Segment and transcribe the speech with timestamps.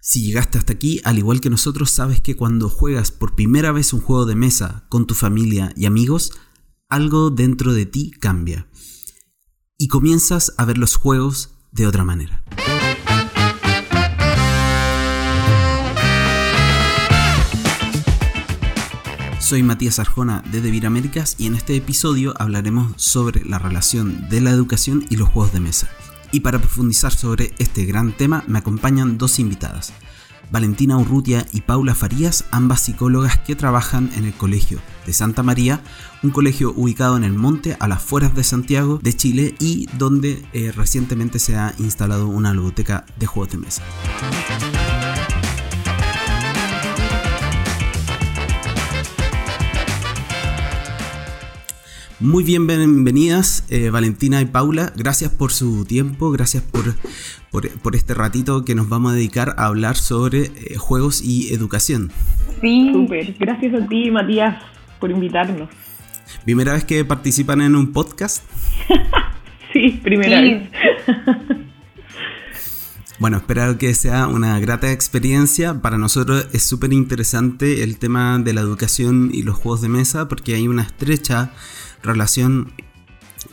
[0.00, 3.92] Si llegaste hasta aquí, al igual que nosotros, sabes que cuando juegas por primera vez
[3.92, 6.32] un juego de mesa con tu familia y amigos,
[6.88, 8.68] algo dentro de ti cambia.
[9.76, 12.44] Y comienzas a ver los juegos de otra manera.
[19.40, 24.42] Soy Matías Arjona de Devir Américas y en este episodio hablaremos sobre la relación de
[24.42, 25.88] la educación y los juegos de mesa.
[26.32, 29.92] Y para profundizar sobre este gran tema me acompañan dos invitadas.
[30.50, 35.82] Valentina Urrutia y Paula Farías, ambas psicólogas que trabajan en el Colegio de Santa María,
[36.22, 40.42] un colegio ubicado en el monte a las afueras de Santiago de Chile y donde
[40.52, 43.82] eh, recientemente se ha instalado una biblioteca de juegos de mesa.
[52.20, 54.92] Muy bien, bienvenidas eh, Valentina y Paula.
[54.96, 56.96] Gracias por su tiempo, gracias por,
[57.52, 62.10] por, este ratito que nos vamos a dedicar a hablar sobre eh, juegos y educación.
[62.60, 63.36] Sí, súper.
[63.38, 64.60] Gracias a ti, Matías,
[64.98, 65.68] por invitarnos.
[66.44, 68.42] ¿Primera vez que participan en un podcast?
[69.72, 70.68] sí, primera vez.
[73.20, 75.82] Bueno, espero que sea una grata experiencia.
[75.82, 80.28] Para nosotros es súper interesante el tema de la educación y los juegos de mesa
[80.28, 81.50] porque hay una estrecha
[82.02, 82.72] relación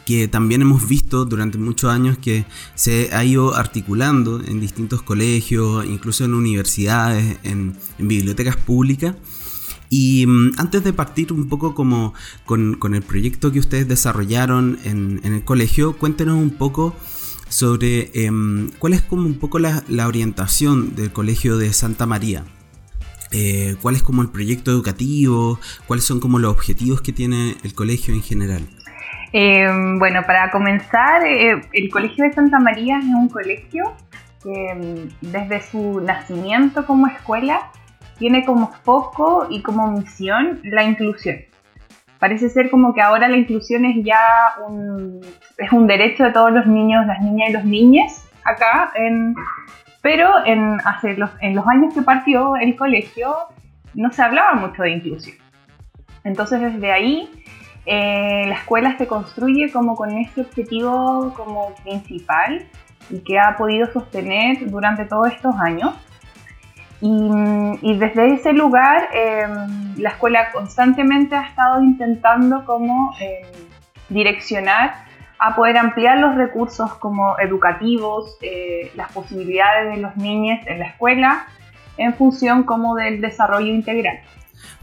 [0.05, 5.85] que también hemos visto durante muchos años que se ha ido articulando en distintos colegios,
[5.85, 9.15] incluso en universidades, en, bibliotecas públicas.
[9.89, 12.13] Y mm, antes de partir un poco como
[12.45, 16.95] con, el proyecto que ustedes desarrollaron en, el colegio, cuéntenos un poco
[17.49, 22.43] sobre em, cuál es como un poco la, orientación del colegio de Santa María.
[23.37, 27.73] Eh, cuál es como el proyecto educativo, cuáles son como los objetivos que tiene el
[27.75, 28.61] colegio en general.
[29.33, 29.67] Eh,
[29.99, 33.93] bueno, para comenzar, eh, el Colegio de Santa María es un colegio
[34.41, 37.71] que mm, desde su nacimiento como escuela
[38.17, 41.35] tiene como foco y como misión la inclusión.
[42.19, 44.21] Parece ser como que ahora la inclusión es ya
[44.65, 45.19] un,
[45.57, 48.13] es un derecho de todos los niños, las niñas y los niños
[48.45, 49.35] acá en,
[50.05, 53.33] pero en, hace los, en los años que partió el colegio
[53.95, 55.35] no se hablaba mucho de inclusión.
[56.23, 57.27] Entonces desde ahí
[57.87, 62.67] eh, la escuela se construye como con ese objetivo como principal
[63.09, 65.95] y que ha podido sostener durante todos estos años.
[67.01, 73.47] Y, desde ese lugar em, la escuela constantemente ha estado intentando como em,
[74.09, 75.05] direccionar
[75.45, 80.87] a poder ampliar los recursos como educativos, eh, las posibilidades de los niños en la
[80.87, 81.47] escuela,
[81.97, 84.19] en función como del desarrollo integral.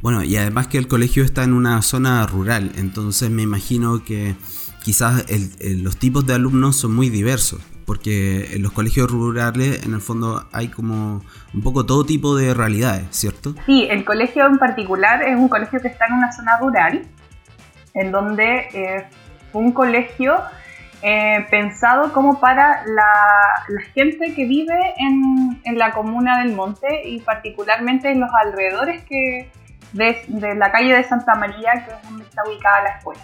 [0.01, 4.37] Bueno, y además que el colegio está en una zona rural, entonces me imagino que
[4.83, 5.25] quizás
[5.61, 10.47] los tipos de alumnos son muy diversos, porque en los colegios rurales en el fondo
[10.53, 11.23] hay como
[11.53, 13.55] un poco todo tipo de realidades, ¿cierto?
[13.67, 17.03] Sí, el colegio en particular es un colegio que está en una zona rural,
[17.95, 19.07] en donde eh,
[19.53, 20.41] un colegio
[21.05, 28.11] eh, pensado como para la, gente que vive en, la comuna del Monte y particularmente
[28.11, 29.51] en los alrededores que
[29.93, 33.21] de, la calle de Santa María, que es donde está ubicada la escuela.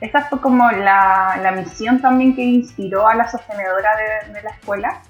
[0.00, 3.90] Esa fue como la, misión también que inspiró a la sostenedora
[4.32, 5.02] de, la escuela,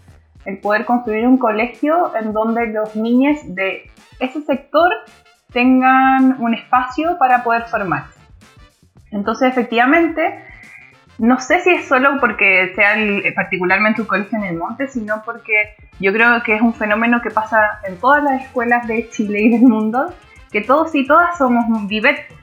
[0.47, 3.91] el poder construir un colegio en donde los niños de
[4.21, 4.91] ese sector
[5.53, 8.14] tengan un espacio para poder formarse.
[9.11, 10.41] Entonces, efectivamente,
[11.19, 12.97] no sé si es solo porque sea
[13.35, 17.31] particularmente un colegio en el monte, sino porque yo creo que es un fenómeno que
[17.31, 20.13] pasa en todas las escuelas de Chile y del mundo,
[20.51, 22.37] que todos y todas somos diversos.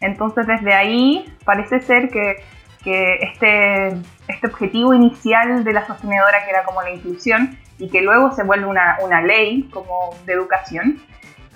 [0.00, 2.36] Entonces, desde ahí parece ser que,
[2.84, 3.88] este,
[4.28, 8.44] este objetivo inicial de la sostenedora, que era como la inclusión, y que luego se
[8.44, 10.98] vuelve una, ley como de educación,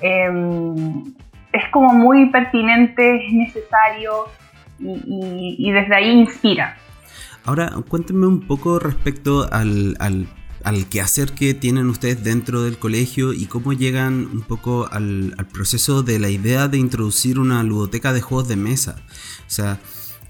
[0.00, 1.14] em,
[1.52, 4.26] es como muy pertinente, es necesario
[4.78, 6.76] y, desde ahí inspira.
[7.44, 10.28] Ahora, cuéntenme un poco respecto al, al,
[10.64, 16.02] al, quehacer que tienen ustedes dentro del colegio y cómo llegan un poco al, proceso
[16.02, 18.96] de la idea de introducir una ludoteca de juegos de mesa.
[19.40, 19.80] O sea,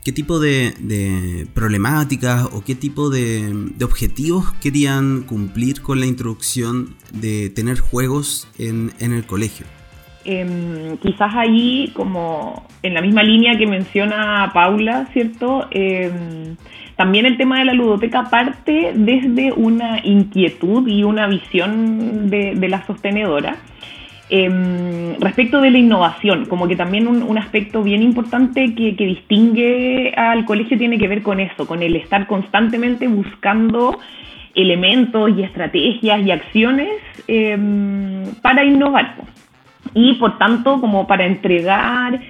[0.05, 6.97] ¿qué tipo de, problemáticas o qué tipo de, de, objetivos querían cumplir con la introducción
[7.13, 9.67] de tener juegos en, en el colegio?
[10.25, 15.67] Em, quizás ahí, como en la misma línea que menciona Paula, ¿cierto?
[15.73, 16.57] Em,
[16.97, 22.87] también el tema de la ludoteca parte desde una inquietud y una visión de, la
[22.87, 23.57] sostenedora
[24.31, 30.15] em, respecto de la innovación, como que también un, aspecto bien importante que, que, distingue
[30.17, 33.99] al colegio tiene que ver con eso, con el estar constantemente buscando
[34.55, 36.91] elementos y estrategias y acciones
[38.43, 39.17] para innovar
[39.95, 42.21] y por tanto como para entregar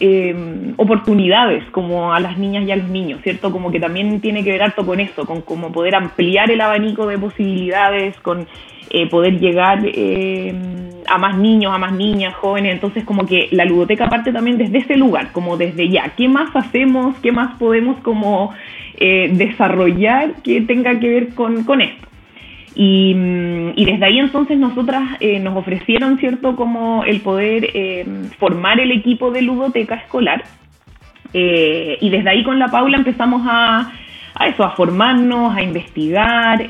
[0.00, 3.50] em, oportunidades como a las niñas y a los niños, ¿cierto?
[3.50, 7.06] Como que también tiene que ver harto con eso, con como poder ampliar el abanico
[7.06, 8.46] de posibilidades, con
[8.90, 13.64] eh, poder llegar em, a más niños, a más niñas, jóvenes, entonces como que la
[13.64, 17.16] ludoteca parte también desde ese lugar, como desde ya, ¿qué más hacemos?
[17.22, 18.52] ¿Qué más podemos como
[18.98, 22.06] eh, desarrollar que tenga que ver con, con esto?
[22.78, 23.14] Y,
[23.84, 28.04] desde ahí entonces nosotras eh, nos ofrecieron, ¿cierto?, como el poder eh,
[28.38, 30.44] formar el equipo de ludoteca escolar.
[31.32, 33.92] Eh, y desde ahí con la Paula empezamos a,
[34.34, 36.68] a eso, a formarnos, a investigar.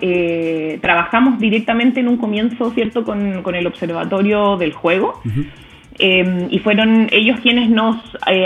[0.81, 5.21] trabajamos directamente en un comienzo, ¿cierto?, con, con el Observatorio del Juego.
[5.99, 7.97] y fueron ellos quienes nos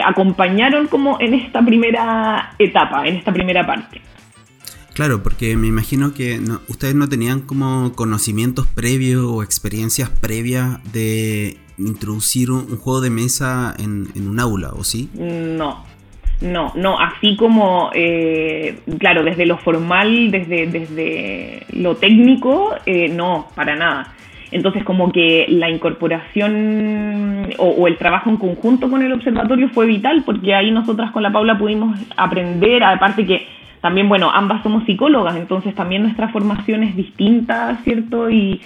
[0.03, 4.01] acompañaron como en esta primera etapa, en esta primera parte.
[5.00, 6.38] Claro, porque me imagino que
[6.69, 13.75] ustedes no tenían como conocimientos previos o experiencias previas de introducir un, juego de mesa
[13.79, 15.08] en, un aula, ¿o sí?
[15.14, 15.87] No,
[16.43, 23.49] no, no, así como, eh, claro, desde lo formal, desde, desde lo técnico, eh, no,
[23.55, 24.12] para nada.
[24.50, 30.25] Entonces, como que la incorporación o, el trabajo en conjunto con el observatorio fue vital,
[30.26, 35.37] porque ahí nosotras con la Paula pudimos aprender, aparte que también, bueno, ambas somos psicólogas,
[35.37, 38.31] entonces también nuestra formación es distinta, ¿cierto?
[38.31, 38.61] Y,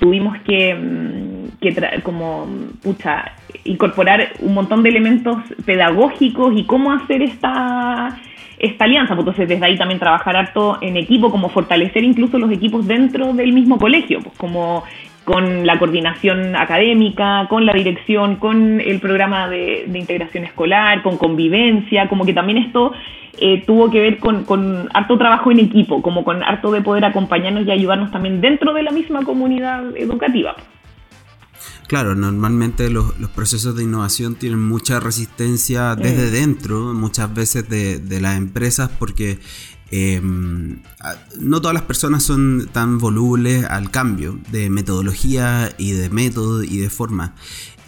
[0.00, 2.48] tuvimos que, mm, que como,
[2.82, 3.32] pucha,
[3.64, 8.18] incorporar un montón de elementos pedagógicos y cómo hacer esta,
[8.58, 9.14] esta alianza.
[9.14, 13.32] Pues entonces, desde ahí también trabajar harto en equipo, como fortalecer incluso los equipos dentro
[13.32, 14.82] del mismo colegio, pues como
[15.26, 22.08] con la coordinación académica, con la dirección, con el programa de, integración escolar, con convivencia,
[22.08, 22.92] como que también esto
[23.38, 27.04] eh, tuvo que ver con, con, harto trabajo en equipo, como con harto de poder
[27.04, 30.54] acompañarnos y ayudarnos también dentro de la misma comunidad educativa.
[31.88, 38.20] Claro, normalmente los, procesos de innovación tienen mucha resistencia desde dentro, muchas veces de, de
[38.20, 39.38] las empresas, porque
[39.90, 40.80] Em,
[41.38, 46.78] no todas las personas son tan volubles al cambio de metodología y de método y
[46.78, 47.34] de forma.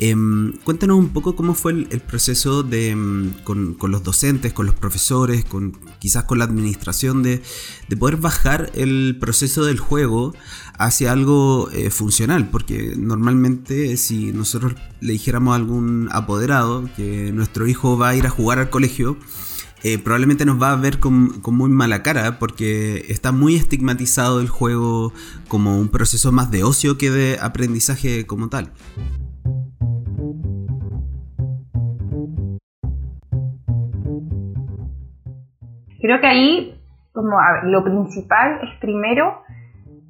[0.01, 4.77] Em, cuéntanos un poco cómo fue el, proceso de, em, con, los docentes, con los
[4.77, 7.43] profesores, con, quizás con la administración, de,
[7.99, 10.35] poder bajar el proceso del juego
[10.79, 17.67] hacia algo eh, funcional, porque normalmente si nosotros le dijéramos a algún apoderado que nuestro
[17.67, 19.17] hijo va a ir a jugar al colegio,
[19.85, 24.49] eh, probablemente nos va a ver con, muy mala cara porque está muy estigmatizado el
[24.49, 25.13] juego
[25.47, 28.73] como un proceso más de ocio que de aprendizaje como tal.
[36.01, 36.75] Creo que ahí
[37.13, 39.43] como lo principal es primero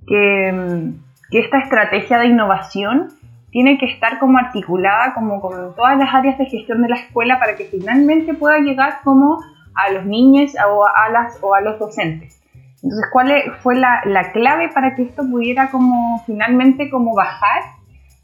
[0.07, 0.93] que,
[1.31, 3.09] que, esta estrategia de innovación
[3.51, 7.39] tiene que estar como articulada como con todas las áreas de gestión de la escuela
[7.39, 9.39] para que finalmente pueda llegar como
[9.79, 12.41] a los niños o a, las, o a los docentes.
[12.83, 13.33] Entonces, ¿cuál
[13.63, 17.63] fue la, la, clave para que esto pudiera como finalmente como bajar?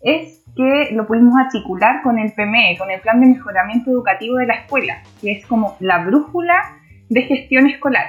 [0.00, 4.46] Es que lo pudimos articular con el PME, con el Plan de Mejoramiento Educativo de
[4.46, 6.54] la Escuela, que es como la brújula
[7.08, 8.06] de gestión escolar.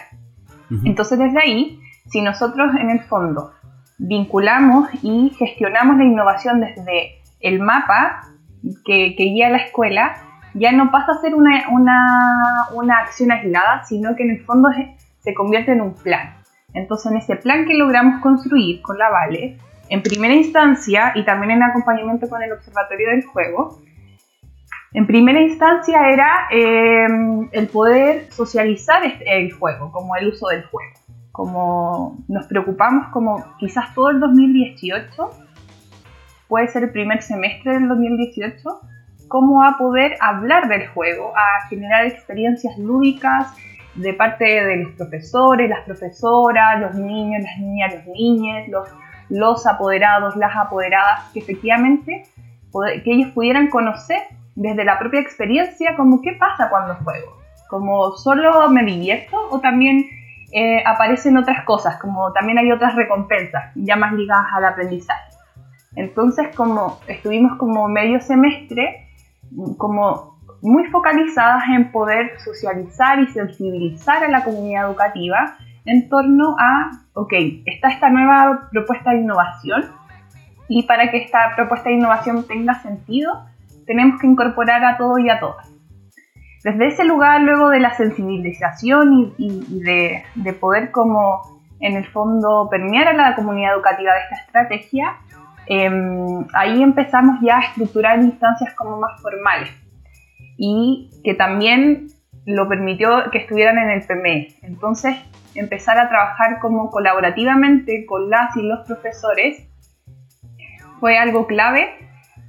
[0.83, 3.51] Entonces, desde ahí, si nosotros en el fondo
[3.97, 8.21] vinculamos y gestionamos la innovación desde el mapa
[8.85, 10.15] que, que guía la escuela,
[10.55, 14.69] ya no pasa a ser una, una, una acción aislada, sino que en el fondo
[15.19, 16.37] se convierte en un plan.
[16.73, 19.57] Entonces, en ese plan que logramos construir con la Vale,
[19.89, 23.81] en primera instancia y también en acompañamiento con el Observatorio del Juego,
[24.93, 27.05] en primera instancia era eh,
[27.51, 30.93] el poder socializar el juego, como el uso del juego.
[31.33, 35.29] Como nos preocupamos, como quizás todo el 2018,
[36.47, 38.55] puede ser el primer semestre del 2018,
[39.27, 43.55] cómo a poder hablar del juego, a generar experiencias lúdicas
[43.95, 48.89] de parte de los profesores, las profesoras, los niños, las niñas, los niños, los,
[49.29, 52.23] los apoderados, las apoderadas, que efectivamente
[53.03, 54.21] que ellos pudieran conocer
[54.55, 57.37] desde la propia experiencia como qué pasa cuando juego,
[57.69, 60.05] como solo me divierto o también
[60.51, 65.31] eh, aparecen otras cosas, como también hay otras recompensas ya más ligadas al aprendizaje.
[65.95, 69.04] Entonces, como estuvimos como medio semestre
[69.77, 76.91] como muy focalizadas en poder socializar y sensibilizar a la comunidad educativa en torno a,
[77.13, 77.33] ok,
[77.65, 79.85] está esta nueva propuesta de innovación
[80.67, 83.45] y para que esta propuesta de innovación tenga sentido,
[83.85, 85.71] tenemos que incorporar a todo y a todas.
[86.63, 93.07] Desde ese lugar, luego de la sensibilización y, de, poder como en el fondo permear
[93.09, 95.17] a la comunidad educativa de esta estrategia,
[95.67, 99.69] em, ahí empezamos ya a estructurar instancias como más formales
[100.57, 102.07] y que también
[102.45, 104.55] lo permitió que estuvieran en el PME.
[104.61, 105.15] Entonces,
[105.55, 109.67] empezar a trabajar como colaborativamente con las y los profesores
[110.99, 111.89] fue algo clave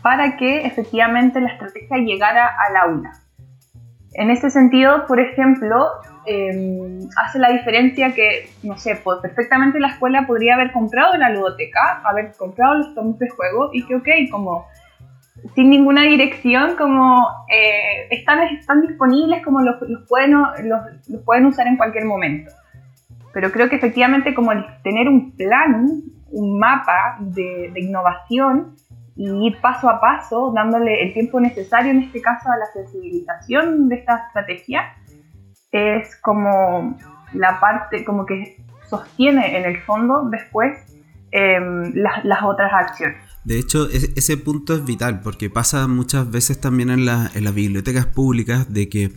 [0.03, 3.13] para que efectivamente la estrategia llegara al aula.
[4.13, 5.89] En este sentido, por ejemplo,
[6.27, 11.31] em, hace la diferencia que, no sé, pues perfectamente la escuela podría haber comprado la
[11.31, 14.67] ludoteca, haber comprado los tomos de juego y que, ok, como
[15.55, 19.77] sin ninguna dirección, como eh, están, están disponibles, como los,
[20.09, 20.81] pueden, los,
[21.25, 22.53] pueden usar en cualquier momento.
[23.33, 24.53] Pero creo que efectivamente como
[24.83, 28.77] tener un plan, un mapa de, innovación
[29.15, 33.89] y ir paso a paso, dándole el tiempo necesario, en este caso, a la sensibilización
[33.89, 34.95] de esta estrategia,
[35.77, 36.99] es como
[37.33, 38.57] la parte, como que
[38.89, 40.79] sostiene en el fondo después
[41.31, 43.17] em, las otras acciones.
[43.45, 48.73] De hecho, ese punto es vital porque pasa muchas veces también en, las bibliotecas públicas
[48.73, 49.13] de que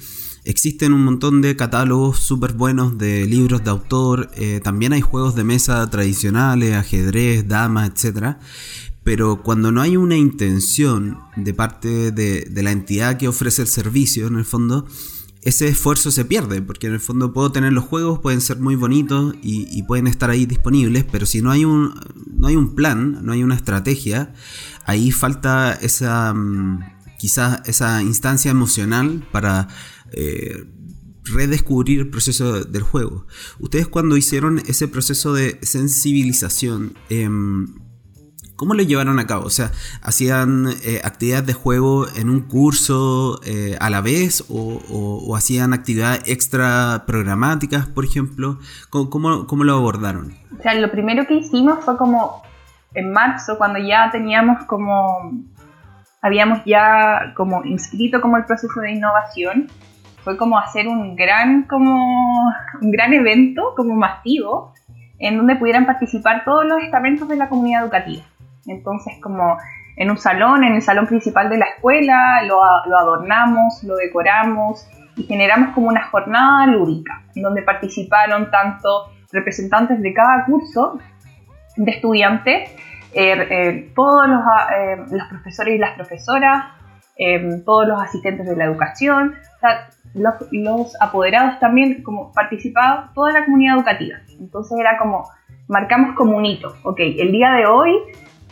[0.46, 5.34] existen un montón de catálogos súper buenos de libros de autor, eh, también hay juegos
[5.34, 8.36] de mesa tradicionales, ajedrez, damas, etc.
[9.04, 13.68] Pero cuando no hay una intención de parte de, de la entidad que ofrece el
[13.68, 14.86] servicio, en el fondo,
[15.42, 18.76] ese esfuerzo se pierde, porque en el fondo puedo tener los juegos, pueden ser muy
[18.76, 21.94] bonitos y, pueden estar ahí disponibles, pero si no hay, un,
[22.28, 24.34] no hay un plan, no hay una estrategia,
[24.86, 26.80] ahí falta esa, mm,
[27.18, 29.70] quizás esa instancia emocional para
[30.12, 30.66] eh,
[31.24, 33.26] redescubrir el proceso del juego.
[33.60, 37.89] Ustedes cuando hicieron ese proceso de sensibilización, em,
[38.60, 39.46] ¿Cómo lo llevaron a cabo?
[39.46, 39.72] O sea,
[40.04, 46.24] ¿hacían eh, actividades de juego en un curso eh, a la vez o, hacían actividades
[46.26, 48.60] extra programáticas, por ejemplo?
[48.90, 50.34] ¿Cómo, ¿Cómo, lo abordaron?
[50.60, 52.44] O sea, lo primero que hicimos fue como
[52.96, 55.32] en marzo, cuando ya teníamos como,
[56.22, 59.70] habíamos ya como inscrito como el proceso de innovación,
[60.26, 61.96] fue como hacer un gran, como,
[62.82, 64.74] un gran evento como masivo
[65.18, 68.24] en donde pudieran participar todos los estamentos de la comunidad educativa.
[68.66, 69.58] Entonces, como
[70.00, 74.88] en un salón, en el salón principal de la escuela, lo, adornamos, lo decoramos
[75.18, 81.00] y generamos como una jornada lúdica, en donde participaron tanto representantes de cada curso
[81.76, 82.72] de estudiantes,
[83.14, 86.66] eh, eh, todos eh, los, profesores y las profesoras,
[87.66, 89.36] todos los asistentes de la educación,
[90.14, 94.20] los, los, apoderados también, como participaba toda la comunidad educativa.
[94.40, 95.30] Entonces era como,
[95.68, 97.92] marcamos como un hito, ok, el día de hoy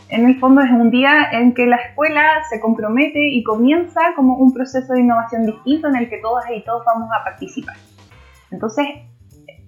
[0.08, 4.36] en el fondo es un día en que la escuela se compromete y comienza como
[4.36, 7.76] un proceso de innovación distinto en el que todas y todos vamos a participar.
[8.50, 8.86] Entonces,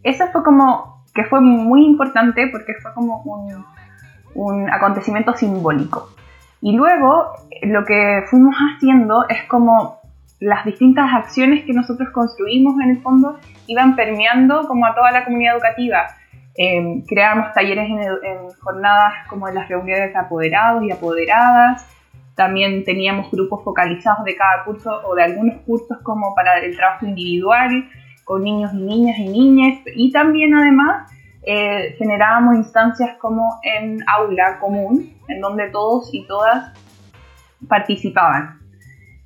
[0.03, 3.65] eso fue como que fue muy importante porque fue como un,
[4.35, 6.09] un acontecimiento simbólico.
[6.63, 7.33] Y luego
[7.63, 10.01] lo que fuimos haciendo es como
[10.41, 15.25] las distintas acciones que nosotros construimos en el fondo iban permeando como a toda la
[15.25, 16.07] comunidad educativa
[16.57, 21.87] eh, creábamos talleres en, jornadas como en las reuniones de apoderados y apoderadas.
[22.35, 27.07] También teníamos grupos focalizados de cada curso o de algunos cursos como para el trabajo
[27.07, 27.89] individual
[28.25, 29.79] con niños y niñas y niñas.
[29.95, 36.73] Y también además eh, generábamos instancias como en aula común, en donde todos y todas
[37.69, 38.61] participaban.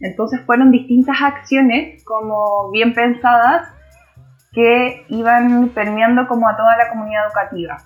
[0.01, 3.74] Entonces fueron distintas acciones como bien pensadas
[4.55, 7.77] que iban permeando como a toda la comunidad educativa.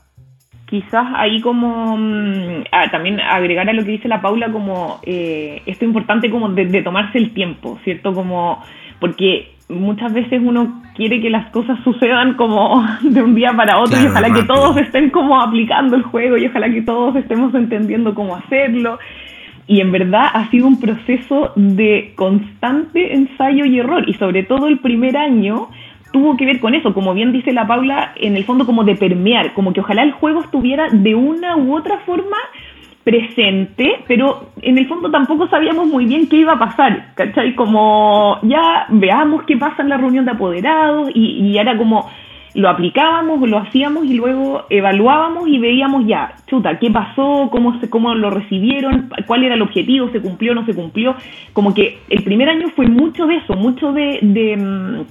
[0.66, 5.62] Quizás ahí como mm, ah, también agregar a lo que dice la Paula como eh,
[5.64, 8.12] esto importante como de, tomarse el tiempo, ¿cierto?
[8.12, 8.62] Como
[9.00, 13.98] porque muchas veces uno quiere que las cosas sucedan como de un día para otro
[13.98, 18.14] y ojalá que todos estén como aplicando el juego y ojalá que todos estemos entendiendo
[18.14, 18.98] cómo hacerlo.
[19.66, 24.66] Y en verdad ha sido un proceso de constante ensayo y error y sobre todo
[24.66, 25.68] el primer año
[26.12, 28.96] tuvo que ver con eso, como bien dice la Paula, en el fondo como de
[28.96, 32.36] permear, como que ojalá el juego estuviera de una u otra forma
[33.04, 37.54] presente, pero en el fondo tampoco sabíamos muy bien qué iba a pasar, ¿cachai?
[37.54, 42.08] Como ya veamos qué pasa en la reunión de apoderados y, y era como
[42.54, 47.88] lo aplicábamos, lo hacíamos y luego evaluábamos y veíamos ya, chuta, qué pasó, cómo, se,
[47.88, 51.14] cómo lo recibieron, cuál era el objetivo, se cumplió, no se cumplió.
[51.52, 55.04] Como que el primer año fue mucho de eso, mucho de, de mm,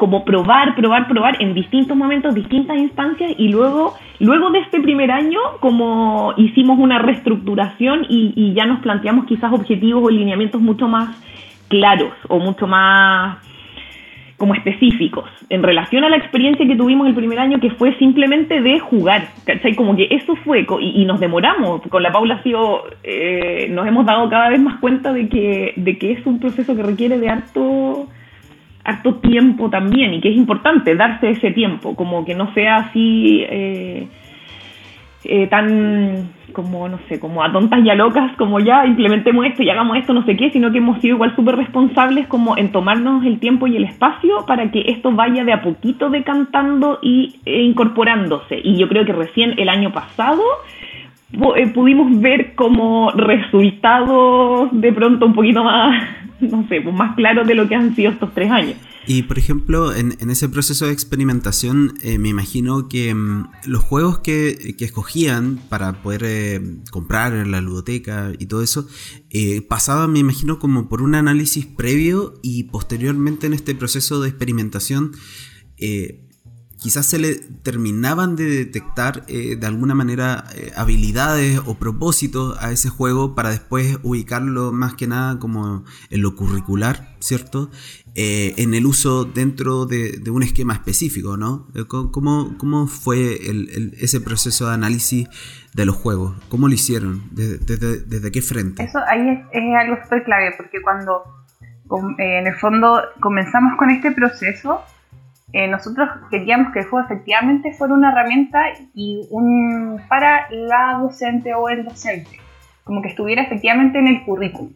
[0.00, 5.10] como probar, probar, probar en distintos momentos, distintas instancias y luego, luego de este primer
[5.10, 11.22] año como hicimos una reestructuración y, ya nos planteamos quizás objetivos o lineamientos mucho más
[11.68, 13.46] claros o mucho más
[14.38, 18.62] como específicos en relación a la experiencia que tuvimos el primer año, que fue simplemente
[18.62, 19.74] de jugar, ¿cachai?
[19.74, 24.06] Como que eso fue, y, nos demoramos, con la Paula ha sido, eh, nos hemos
[24.06, 27.28] dado cada vez más cuenta de que, de que es un proceso que requiere de
[27.28, 28.08] harto,
[28.84, 33.44] harto tiempo también, y que es importante darse ese tiempo, como que no sea así...
[33.48, 34.08] Eh,
[35.24, 39.62] eh, tan como, no sé, como a tontas y a locas, como ya implementemos esto
[39.62, 42.72] y hagamos esto, no sé qué, sino que hemos sido igual súper responsables como en
[42.72, 47.36] tomarnos el tiempo y el espacio para que esto vaya de a poquito decantando y
[47.44, 48.58] e incorporándose.
[48.62, 50.42] Y yo creo que recién el año pasado
[51.74, 56.08] pudimos ver como resultados de pronto un poquito más,
[56.40, 58.76] no sé, pues más claros de lo que han sido estos tres años.
[59.06, 64.18] Y por ejemplo, en, ese proceso de experimentación, eh, me imagino que mm, los juegos
[64.18, 66.60] que, escogían para poder eh,
[66.90, 68.86] comprar en la ludoteca y todo eso,
[69.30, 74.28] eh, pasaban, me imagino, como por un análisis previo y posteriormente en este proceso de
[74.28, 75.12] experimentación
[76.80, 82.72] quizás se le terminaban de detectar eh, de alguna manera eh, habilidades o propósitos a
[82.72, 87.70] ese juego para después ubicarlo más que nada como en lo curricular, ¿cierto?
[88.14, 91.68] Eh, en el uso dentro de, un esquema específico, ¿no?
[91.88, 93.38] ¿Cómo, cómo fue
[93.98, 95.28] ese proceso de análisis
[95.74, 96.40] de los juegos?
[96.48, 97.22] ¿Cómo lo hicieron?
[97.30, 98.82] ¿Desde, desde, qué frente?
[98.82, 101.22] Eso ahí es, es algo súper clave porque cuando
[102.18, 104.82] en el fondo comenzamos con este proceso,
[105.52, 108.60] eh, nosotros queríamos que el juego efectivamente fuera una herramienta
[108.94, 112.30] y un para la docente o el docente,
[112.84, 114.72] como que estuviera efectivamente en el currículum,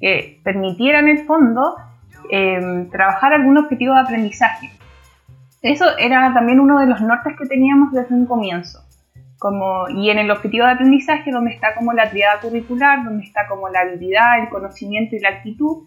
[0.00, 1.76] que permitiera en el fondo
[2.30, 4.70] em, trabajar algún objetivo de aprendizaje.
[5.62, 8.80] Eso era también uno de los nortes que teníamos desde un comienzo.
[9.38, 13.46] Como, y en el objetivo de aprendizaje, donde está como la triada curricular, donde está
[13.46, 15.84] como la habilidad, el conocimiento y la actitud,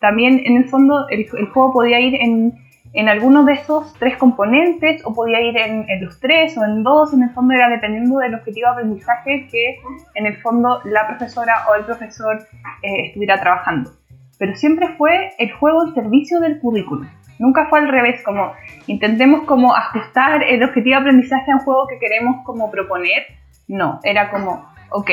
[0.00, 2.63] también en el fondo el juego podía ir en
[2.94, 7.12] en alguno de esos tres componentes o podía ir en, los tres o en dos,
[7.12, 9.80] en el fondo era dependiendo del objetivo de aprendizaje que
[10.14, 12.46] en el fondo la profesora o el profesor
[12.82, 13.90] eh, estuviera trabajando.
[14.38, 17.08] Pero siempre fue el juego al servicio del currículum.
[17.40, 18.52] Nunca fue al revés, como
[18.86, 23.24] intentemos como ajustar el objetivo de aprendizaje a un juego que queremos como proponer.
[23.66, 25.10] No, era como, ok,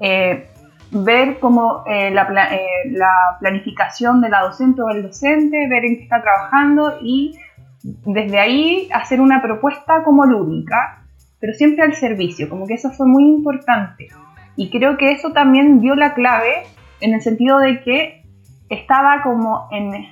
[0.00, 0.48] eh,
[0.90, 5.96] ver cómo eh, la, eh, la, planificación de la docente o el docente, ver en
[5.96, 7.36] qué está trabajando y
[7.82, 11.04] desde ahí hacer una propuesta como lúdica,
[11.40, 14.08] pero siempre al servicio, como que eso fue muy importante.
[14.56, 16.64] Y creo que eso también dio la clave
[17.00, 18.24] en el sentido de que
[18.68, 20.06] estaba como en,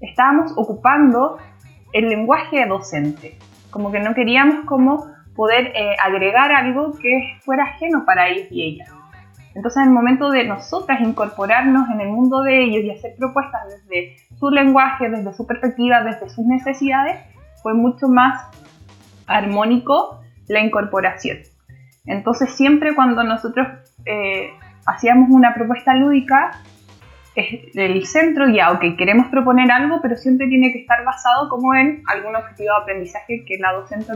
[0.00, 1.38] estábamos ocupando
[1.92, 3.38] el lenguaje docente,
[3.70, 8.62] como que no queríamos como poder eh, agregar algo que fuera ajeno para ellos y
[8.62, 8.88] ellas.
[9.54, 13.62] Entonces, en el momento de nosotras incorporarnos en el mundo de ellos y hacer propuestas
[13.68, 17.20] desde su lenguaje, desde su perspectiva, desde sus necesidades,
[17.62, 18.48] fue mucho más
[19.26, 21.38] armónico la incorporación.
[22.04, 23.66] Entonces, siempre cuando nosotros
[24.04, 24.50] eh,
[24.86, 26.60] hacíamos una propuesta lúdica,
[27.36, 32.02] el centro ya, ok, queremos proponer algo, pero siempre tiene que estar basado como en
[32.06, 34.12] algún objetivo de aprendizaje que la docente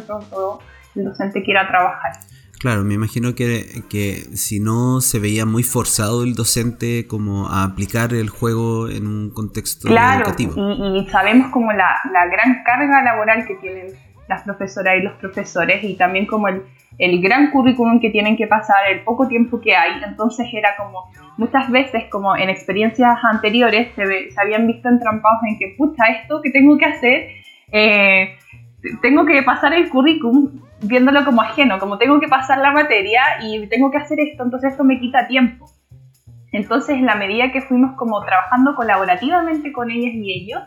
[0.95, 2.13] el docente quiera trabajar.
[2.59, 7.63] Claro, me imagino que, que, si no se veía muy forzado el docente como a
[7.63, 10.55] aplicar el juego en un contexto claro, educativo.
[10.57, 13.93] Y, y sabemos como la, la, gran carga laboral que tienen
[14.29, 16.63] las profesoras y los profesores y también como el,
[16.99, 20.03] el, gran currículum que tienen que pasar, el poco tiempo que hay.
[20.05, 25.59] Entonces era como muchas veces como en experiencias anteriores se, se habían visto entrampados en
[25.59, 27.29] que, pucha, esto que tengo que hacer,
[27.71, 28.37] eh,
[29.03, 33.67] tengo que pasar el currículum viéndolo como ajeno, como tengo que pasar la materia y
[33.67, 35.67] tengo que hacer esto, entonces esto me quita tiempo.
[36.53, 40.63] Entonces, en la medida que fuimos como trabajando colaborativamente con ellas y ellos,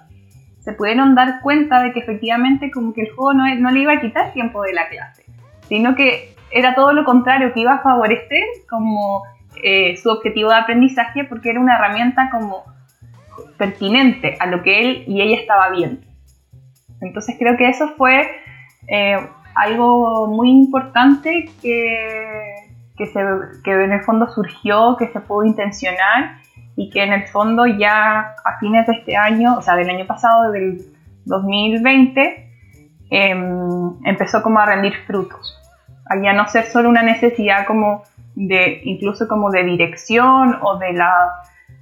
[0.59, 3.93] se pudieron dar cuenta de que efectivamente como que el juego no, no le iba
[3.93, 5.25] a quitar tiempo de la clase,
[5.67, 9.23] sino que era todo lo contrario, que iba a favorecer como
[9.63, 12.63] eh, su objetivo de aprendizaje porque era una herramienta como
[13.57, 16.10] pertinente a lo que él y ella estaba viendo.
[17.01, 18.29] Entonces creo que eso fue
[18.87, 19.17] eh,
[19.55, 22.55] algo muy importante que,
[22.97, 23.19] que, se,
[23.63, 26.37] que en el fondo surgió, que se pudo intencionar
[26.75, 30.07] y que en el fondo ya a fines de este año, o sea, del año
[30.07, 30.81] pasado, del
[31.25, 32.49] 2020,
[33.09, 35.57] em, empezó como a rendir frutos.
[36.09, 38.03] A ya no ser solo una necesidad como
[38.35, 41.11] de, incluso como de dirección o de la,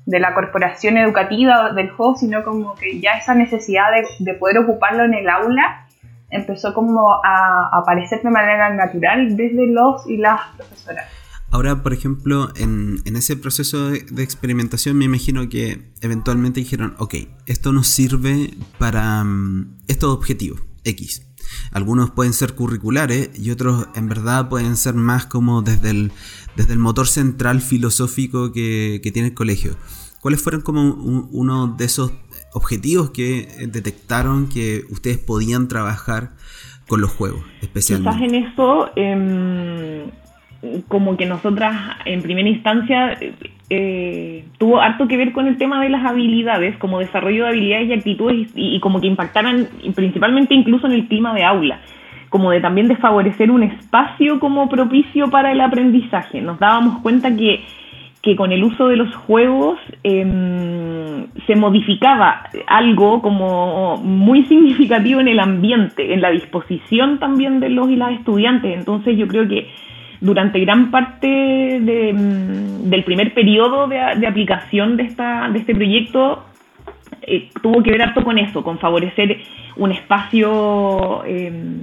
[0.09, 4.57] de la corporación educativa del juego, sino como que ya esa necesidad de, de poder
[4.57, 5.85] ocuparlo en el aula
[6.31, 11.05] empezó como a aparecer de manera natural desde los y las profesoras.
[11.51, 17.15] Ahora, por ejemplo, en, ese proceso de, experimentación me imagino que eventualmente dijeron, ok,
[17.47, 21.25] esto nos sirve para mm, estos objetivos, X.
[21.71, 26.11] Algunos pueden ser curriculares y otros en verdad pueden ser más como desde el,
[26.59, 29.77] desde el motor central filosófico que, tiene el colegio.
[30.19, 30.81] ¿Cuáles fueron como
[31.31, 32.11] uno de esos
[32.53, 36.31] objetivos que detectaron que ustedes podían trabajar
[36.85, 38.17] con los juegos, especialmente?
[38.17, 38.89] Quizás en eso...
[38.97, 40.11] Em,
[40.89, 43.17] como que nosotras en primera instancia
[43.69, 47.87] eh, tuvo harto que ver con el tema de las habilidades, como desarrollo de habilidades
[47.87, 51.79] y actitudes y, como que impactaran principalmente incluso en el clima de aula,
[52.29, 56.41] como de también de favorecer un espacio como propicio para el aprendizaje.
[56.41, 57.61] Nos dábamos cuenta que,
[58.21, 65.27] que con el uso de los juegos em, se modificaba algo como muy significativo en
[65.27, 68.77] el ambiente, en la disposición también de los y las estudiantes.
[68.77, 69.67] Entonces yo creo que
[70.21, 76.43] durante gran parte mm, del primer periodo de, aplicación de, esta, de este proyecto
[77.21, 79.37] eh, tuvo que ver harto con eso, con favorecer
[79.77, 81.81] un espacio em,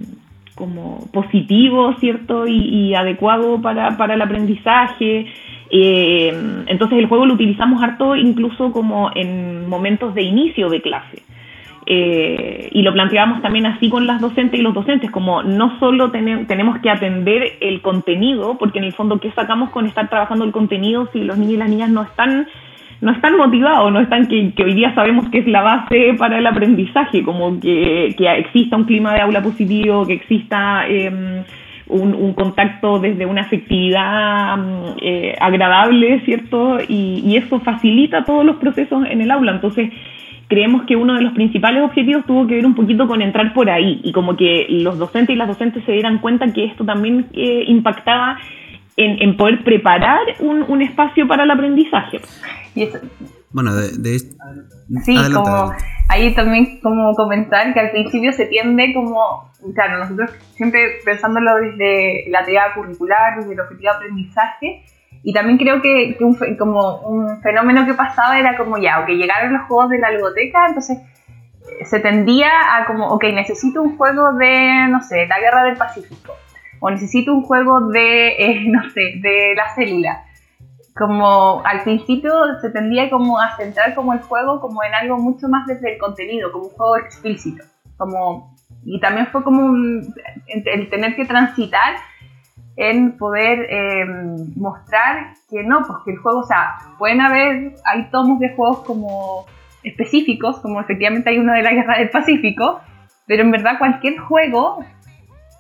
[0.57, 2.49] como positivo, ¿cierto?
[2.49, 5.27] Y, adecuado para, para, el aprendizaje.
[5.71, 11.23] Em, entonces el juego lo utilizamos harto incluso como en momentos de inicio de clase.
[11.89, 16.11] Eh, y lo planteábamos también así con las docentes y los docentes, como no solo
[16.11, 20.51] tenemos que atender el contenido, porque en el fondo, ¿qué sacamos con estar trabajando el
[20.51, 22.49] contenido si los niños y las niñas no están
[23.01, 26.47] no están motivados, no están que, hoy día sabemos que es la base para el
[26.47, 31.45] aprendizaje, como que, exista un clima de aula positivo, que exista em,
[31.89, 34.59] un, contacto desde una afectividad
[35.01, 36.79] eh, agradable, ¿cierto?
[36.89, 39.53] Y, y, eso facilita todos los procesos en el aula.
[39.53, 39.91] Entonces,
[40.49, 43.69] creemos que uno de los principales objetivos tuvo que ver un poquito con entrar por
[43.69, 47.27] ahí y como que los docentes y las docentes se dieran cuenta que esto también
[47.33, 48.39] eh, impactaba
[48.97, 52.21] en, poder preparar un, espacio para el aprendizaje.
[53.51, 55.73] bueno, de, sí, como
[56.09, 62.31] ahí también como comentar que al principio se tiende como, claro, nosotros siempre pensándolo desde
[62.31, 64.85] la teoría curricular, desde el objetivo de aprendizaje,
[65.23, 69.53] y también creo que, un, como un fenómeno que pasaba era como ya, ok, llegaron
[69.53, 74.35] los juegos de la ludoteca, entonces eh, se tendía a como, ok, necesito un juego
[74.35, 76.35] de, no sé, la guerra del Pacífico,
[76.81, 80.25] o necesito un juego de, eh, no sé, de la célula.
[80.95, 85.49] Como al principio se tendía como a centrar como el juego como en algo mucho
[85.49, 87.65] más desde el contenido, como un juego explícito.
[87.99, 89.75] Como, y también fue como
[90.47, 91.97] el tener que transitar
[92.77, 98.11] en poder em, mostrar que no, pues que el juego, o sea, pueden haber, hay
[98.11, 99.47] tomos de juegos como
[99.83, 102.81] específicos, como efectivamente hay uno de la Guerra del Pacífico,
[103.27, 104.85] pero en verdad cualquier juego,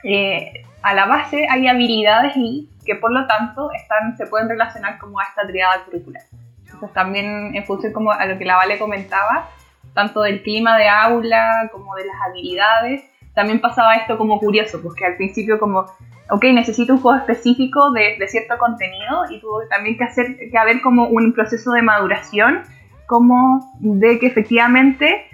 [0.05, 4.99] eh, a la base hay habilidades y que por lo tanto están, se pueden relacionar
[4.99, 6.22] como a esta triada curricular.
[6.64, 9.49] Entonces también en función como a lo que la Vale comentaba,
[9.94, 13.03] tanto del clima de aula como de las habilidades,
[13.35, 15.87] también pasaba esto como curioso, porque al principio como
[16.31, 20.83] ok, necesito un juego específico de, cierto contenido y tuvo también que, hacer, que haber
[20.83, 22.62] como un proceso de maduración,
[23.07, 25.27] como de que efectivamente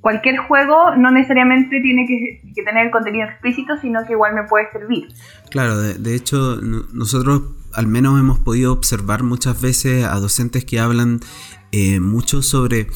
[0.00, 5.08] cualquier juego no necesariamente tiene que, tener contenido explícito, sino que igual me puede servir.
[5.50, 6.58] Claro, de, hecho
[6.92, 11.20] nosotros al menos hemos podido observar muchas veces a docentes que hablan
[11.72, 12.86] eh, mucho sobre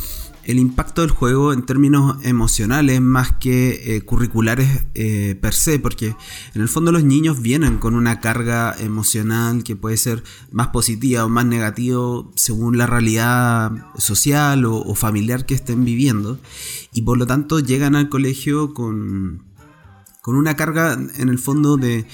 [0.50, 6.16] el impacto del juego en términos emocionales más que eh, curriculares eh, per se, porque
[6.54, 11.24] en el fondo los niños vienen con una carga emocional que puede ser más positiva
[11.24, 11.80] o más negativa
[12.34, 16.38] según la realidad social o familiar que estén viviendo
[16.92, 19.49] y por lo tanto llegan al colegio con
[20.22, 22.06] con una carga en el fondo de,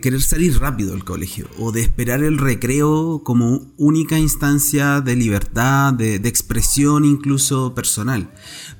[0.00, 5.92] querer salir rápido del colegio o de esperar el recreo como única instancia de libertad,
[5.92, 8.30] de, expresión incluso personal.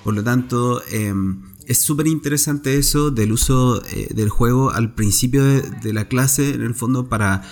[0.02, 5.44] Por lo tanto, em, es súper interesante eso del uso eh, del juego al principio
[5.44, 7.42] de, la clase, en el fondo para...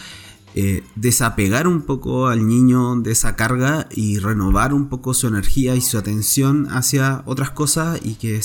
[0.56, 5.74] Eh, desapegar un poco al niño de esa carga y renovar un poco su energía
[5.74, 8.40] y su atención hacia otras cosas y que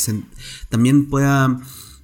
[0.69, 1.61] también pueda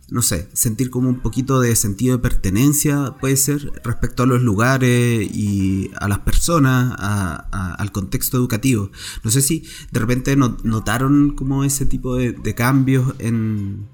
[0.10, 4.42] no sé, sentir como un poquito de sentido de pertenencia, puede ser, respecto a los
[4.42, 4.90] lugares
[5.36, 8.90] y a las personas, al contexto educativo.
[9.24, 13.88] No sé si de repente notaron como ese tipo de, cambios en,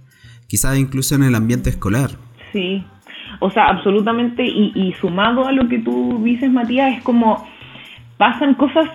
[0.48, 2.12] quizás incluso en el ambiente escolar.
[2.52, 2.84] Sí,
[3.40, 7.48] o sea, absolutamente, y, y sumado a lo que tú dices, Matías, es como
[8.22, 8.88] pasan cosas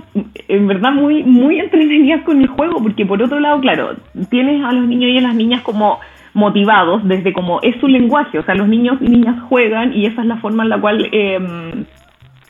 [0.47, 3.97] en verdad muy, muy entretenidas con el juego, porque por otro lado, claro,
[4.31, 5.99] tienes a los niños y a las niñas como
[6.37, 10.21] motivados desde como es su lenguaje, o sea, los niños y niñas juegan y esa
[10.21, 11.87] es la forma en la cual em,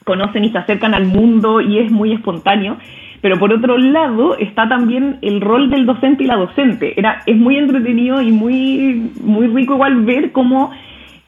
[0.04, 2.78] conocen y se acercan al mundo y es muy espontáneo.
[3.22, 6.98] Pero por otro lado está también el rol del docente y la docente.
[6.98, 10.72] Era, es muy entretenido y muy, muy rico igual ver cómo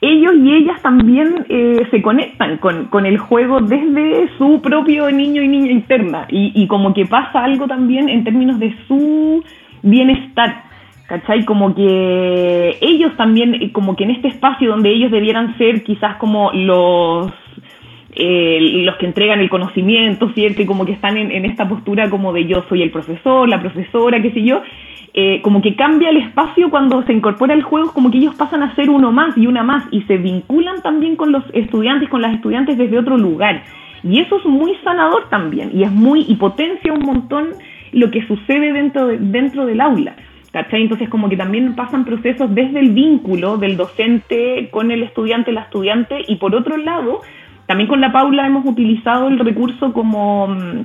[0.00, 5.42] ellos y ellas también eh, se conectan con, con, el juego desde su propio niño
[5.42, 9.42] y niña interna y, y, como que pasa algo también en términos de su
[9.82, 10.67] bienestar,
[11.08, 11.44] ¿cachai?
[11.44, 16.52] Como que ellos también, como que en este espacio donde ellos debieran ser quizás como
[16.52, 17.32] los
[18.14, 20.62] eh, los que entregan el conocimiento, ¿cierto?
[20.62, 24.20] Y como que están en, esta postura como de yo soy el profesor, la profesora,
[24.20, 24.60] qué sé yo,
[25.14, 28.62] eh, como que cambia el espacio cuando se incorpora el juego, como que ellos pasan
[28.62, 32.20] a ser uno más y una más y se vinculan también con los estudiantes, con
[32.20, 33.62] las estudiantes desde otro lugar.
[34.02, 37.48] Y eso es muy sanador también y es muy y potencia un montón
[37.92, 40.16] lo que sucede dentro, dentro del aula.
[40.52, 40.82] ¿Cachai?
[40.82, 45.62] Entonces como que también pasan procesos desde el vínculo del docente con el estudiante, la
[45.62, 47.20] estudiante, y por otro lado,
[47.66, 50.84] también con la Paula hemos utilizado el recurso como mm,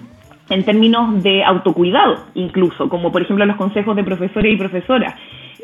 [0.49, 5.15] en términos de autocuidado, incluso, como por ejemplo los consejos de profesores y profesoras.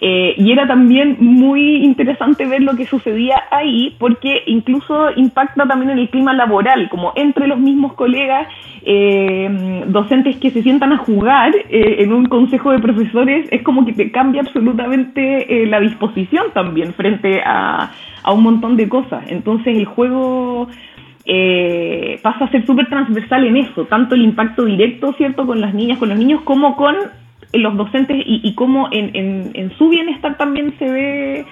[0.02, 5.92] Eh, y era también muy interesante ver lo que sucedía ahí, porque incluso impacta también
[5.92, 8.48] en el clima laboral, como entre los mismos colegas,
[8.86, 13.86] eh, docentes que se sientan a jugar eh, en un consejo de profesores, es como
[13.86, 17.92] que te cambia absolutamente la disposición también frente a,
[18.24, 19.24] a un montón de cosas.
[19.28, 20.70] Entonces el juego
[22.24, 26.00] pasa a ser súper transversal en eso, tanto el impacto directo, ¿cierto?, con las niñas,
[26.00, 26.96] con los niños, como con
[27.54, 31.46] los docentes y, y cómo en, su bienestar también se ve,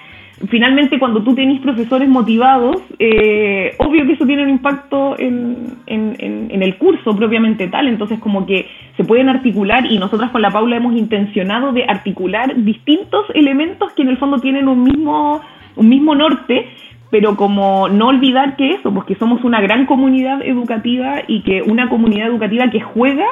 [0.48, 6.62] finalmente cuando tú tienes profesores motivados, eh, obvio que eso tiene un impacto en, en,
[6.62, 10.76] el curso propiamente tal, entonces como que se pueden articular y nosotras con la Paula
[10.76, 15.40] hemos intencionado de articular distintos elementos que en el fondo tienen un mismo,
[15.76, 16.68] un mismo norte
[17.10, 21.62] pero como no olvidar que eso, pues que somos una gran comunidad educativa y que
[21.62, 23.26] una comunidad educativa que juega,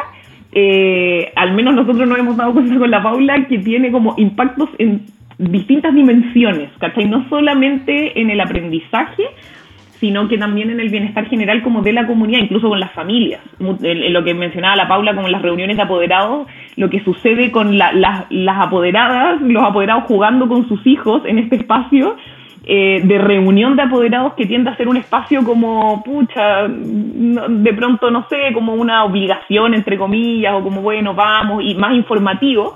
[0.58, 4.70] eh, al menos nosotros nos hemos dado cuenta con la Paula, que tiene como impactos
[4.78, 5.02] en
[5.36, 7.04] distintas dimensiones, ¿cachai?
[7.04, 9.24] No solamente en el aprendizaje,
[10.00, 13.42] sino que también en el bienestar general como de la comunidad, incluso con las familias.
[13.58, 18.24] Lo que mencionaba la Paula, como las reuniones de apoderados, lo que sucede con las
[18.58, 22.16] apoderadas, los apoderados jugando con sus hijos en este espacio,
[22.68, 28.10] eh, de reunión de apoderados que tiende a ser un espacio como, pucha, de pronto,
[28.10, 32.74] no sé, como una obligación, entre comillas, o como, bueno, vamos, y más informativo.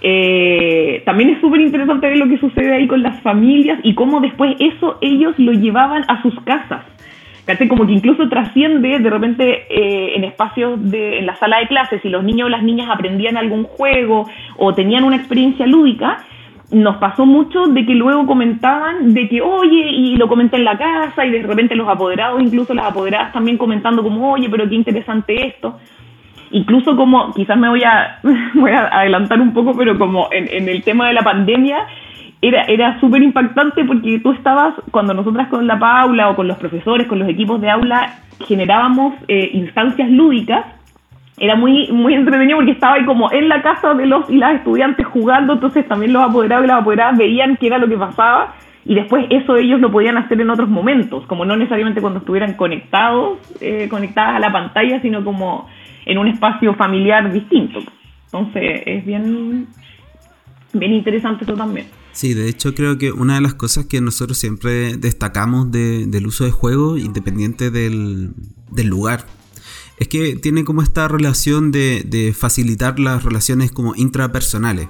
[0.00, 4.20] Eh, también es súper interesante ver lo que sucede ahí con las familias y cómo
[4.20, 6.84] después eso ellos lo llevaban a sus casas.
[7.68, 12.02] Como que incluso trasciende de repente eh, en espacios de, en la sala de clases,
[12.02, 16.18] si los niños o las niñas aprendían algún juego o tenían una experiencia lúdica,
[16.70, 20.76] nos pasó mucho de que luego comentaban de que, oye, y lo comenté en la
[20.76, 24.74] casa, y de repente los apoderados, incluso las apoderadas también comentando como, oye, pero qué
[24.74, 25.78] interesante esto.
[26.50, 28.18] Incluso como, quizás me voy a,
[28.54, 31.86] voy a adelantar un poco, pero como en, el tema de la pandemia,
[32.42, 36.58] era, era súper impactante porque tú estabas, cuando nosotras con la Paula o con los
[36.58, 40.75] profesores, con los equipos de aula, generábamos eh, instancias lúdicas
[41.38, 44.56] era muy, muy entretenido porque estaba ahí como en la casa de los y las
[44.56, 48.54] estudiantes jugando, entonces también los apoderados y las apoderadas veían qué era lo que pasaba
[48.84, 52.54] y después eso ellos lo podían hacer en otros momentos, como no necesariamente cuando estuvieran
[52.54, 55.68] conectados, eh, conectadas a la pantalla, sino como
[56.06, 57.80] en un espacio familiar distinto.
[58.26, 59.66] Entonces es bien,
[60.72, 61.86] bien interesante eso también.
[62.12, 66.44] Sí, de hecho creo que una de las cosas que nosotros siempre destacamos del uso
[66.44, 68.30] de juego, independiente del,
[68.70, 69.20] del lugar,
[69.98, 74.88] es que tiene como esta relación de, facilitar las relaciones como intrapersonales.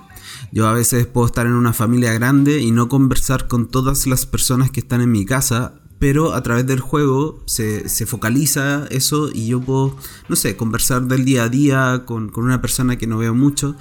[0.53, 4.27] Yo a veces puedo estar en una familia grande y no conversar con todas las
[4.27, 9.47] personas que están en mi casa, pero a través del juego se, focaliza eso y
[9.47, 9.97] yo puedo,
[10.29, 13.77] no sé, conversar del día a día con, una persona que no veo mucho.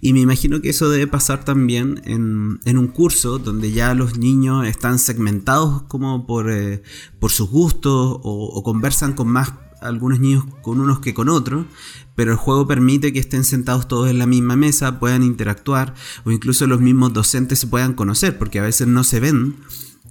[0.00, 4.66] Y me imagino que eso debe pasar también en, un curso donde ya los niños
[4.66, 6.82] están segmentados como por, eh,
[7.18, 11.66] por sus gustos o conversan con más algunos niños con unos que con otros,
[12.14, 16.30] pero el juego permite que estén sentados todos en la misma mesa, puedan interactuar o
[16.30, 19.56] incluso los mismos docentes se puedan conocer, porque a veces no se ven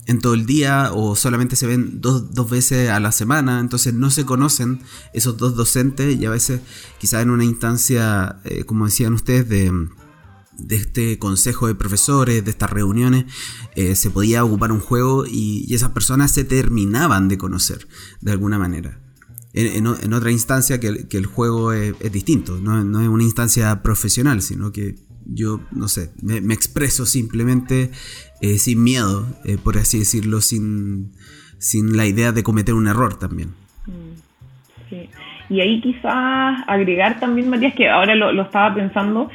[0.06, 4.10] en todo el día o solamente se ven dos, veces a la semana, entonces no
[4.10, 4.82] se conocen
[5.14, 6.62] esos dos docentes y a veces
[7.00, 9.72] quizá en una instancia, eh, como decían ustedes, de,
[10.58, 13.26] de este consejo de profesores, de estas reuniones,
[13.76, 17.88] eh, se podía ocupar un juego y, esas personas se terminaban de conocer
[18.22, 19.00] de alguna manera
[19.54, 24.96] en, otra instancia que el, juego es, distinto, no, es una instancia profesional, sino que
[25.26, 27.92] yo, no sé, me, expreso simplemente
[28.42, 31.12] eh, sin miedo, eh, por así decirlo, sin,
[31.58, 33.50] sin la idea de cometer un error también.
[33.86, 34.20] Mm.
[35.52, 39.30] Y ahí quizás agregar también, Matías, que ahora lo estaba pensando,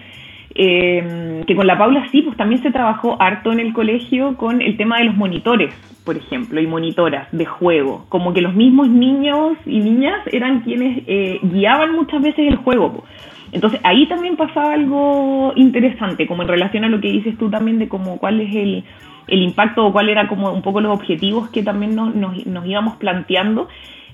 [0.54, 4.62] eh, que con la Paula sí, pues también se trabajó harto en el colegio con
[4.62, 8.06] el tema de los monitores, por ejemplo, y monitoras de juego.
[8.08, 13.04] Como que los mismos niños y niñas eran quienes eh, guiaban muchas veces el juego.
[13.52, 17.78] Entonces ahí también pasaba algo interesante, como en relación a lo que dices tú también
[17.78, 18.84] de cómo cuál es el,
[19.26, 22.66] el impacto o cuál era como un poco los objetivos que también nos, nos, nos
[22.66, 23.68] íbamos planteando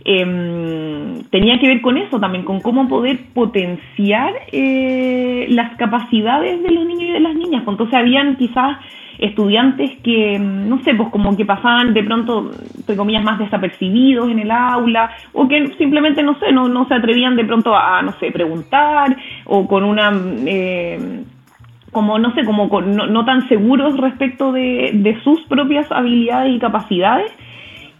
[0.04, 6.70] eh, tenía que ver con eso también, con cómo poder potenciar eh, las capacidades de
[6.70, 7.64] los niños y de las niñas.
[7.66, 8.78] Entonces habían quizás
[9.18, 14.38] estudiantes que, no sé, pues como que pasaban de pronto, entre comillas, más desapercibidos en
[14.38, 18.12] el aula, o que simplemente, no sé, no, no se atrevían de pronto a, no
[18.12, 20.10] sé, preguntar, o con una...
[20.46, 21.24] Eh,
[21.92, 26.60] como no sé, como no, no, tan seguros respecto de, de sus propias habilidades y
[26.60, 27.32] capacidades,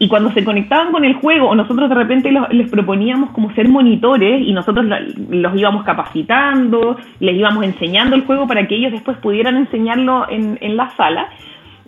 [0.01, 4.41] y cuando se conectaban con el juego, nosotros de repente les proponíamos como ser monitores
[4.41, 4.83] y nosotros
[5.29, 10.57] los íbamos capacitando, les íbamos enseñando el juego para que ellos después pudieran enseñarlo en,
[10.59, 11.29] en la sala.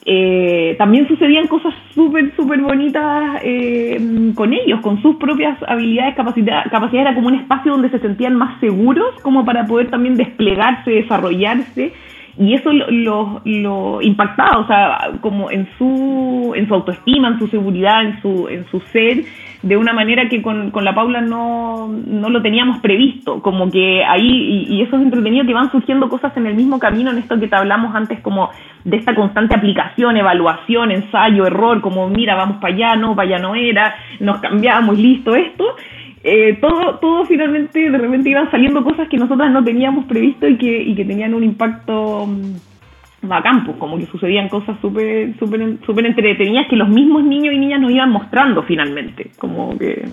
[0.06, 3.97] Eh, también sucedían cosas súper, súper bonitas eh,
[4.36, 8.36] con ellos, con sus propias habilidades, capacidad, capacidad era como un espacio donde se sentían
[8.36, 11.93] más seguros como para poder también desplegarse, desarrollarse
[12.38, 17.48] y eso lo, lo, impactaba, o sea, como en su, en su autoestima, en su
[17.48, 19.24] seguridad, en su, en su ser,
[19.62, 24.04] de una manera que con, con la Paula no, no, lo teníamos previsto, como que
[24.04, 27.39] ahí, y, eso es entretenido, que van surgiendo cosas en el mismo camino, en esto
[27.39, 28.50] que te hablamos antes, como
[28.84, 33.39] de esta constante aplicación, evaluación, ensayo, error, como mira, vamos para allá, no, para allá
[33.39, 35.76] no era, nos cambiamos, listo, esto,
[36.23, 40.57] eh, todo, todo finalmente de repente iban saliendo cosas que nosotras no teníamos previsto y
[40.57, 45.79] que, y que tenían un impacto mm, bacán, pues como que sucedían cosas súper súper
[45.86, 50.05] súper entretenidas que los mismos niños y niñas nos iban mostrando finalmente, como que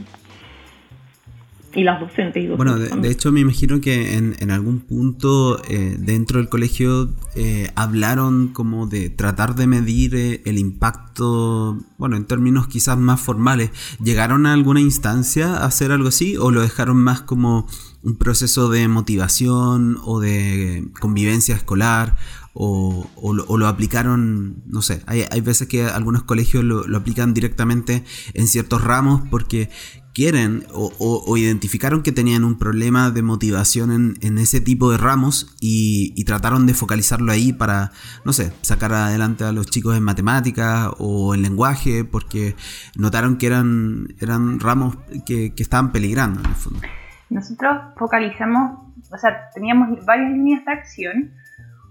[1.74, 5.96] y las docentes y Bueno, de, hecho me imagino que en, en algún punto eh,
[5.98, 12.24] dentro del colegio eh, hablaron como de tratar de medir eh, el impacto, bueno, en
[12.24, 13.70] términos quizás más formales.
[14.02, 17.68] ¿Llegaron a alguna instancia a hacer algo así o lo dejaron más como
[18.02, 22.16] un proceso de motivación o de convivencia escolar
[22.52, 27.32] o, o, lo, aplicaron, no sé, hay, hay veces que algunos colegios lo, lo, aplican
[27.32, 28.04] directamente
[28.34, 29.70] en ciertos ramos porque
[30.14, 36.24] quieren o, identificaron que tenían un problema de motivación en, ese tipo de ramos y,
[36.24, 37.90] trataron de focalizarlo ahí para,
[38.24, 42.54] no sé, sacar adelante a los chicos en matemáticas o en lenguaje porque
[42.96, 44.96] notaron que eran, eran ramos
[45.26, 46.80] que, estaban peligrando en el fondo.
[47.28, 48.78] Nosotros focalizamos,
[49.12, 51.30] o sea, teníamos varias líneas de acción.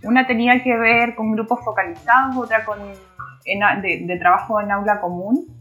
[0.04, 2.78] Una tenía que ver con grupos focalizados, otra con
[3.82, 5.59] de trabajo en aula común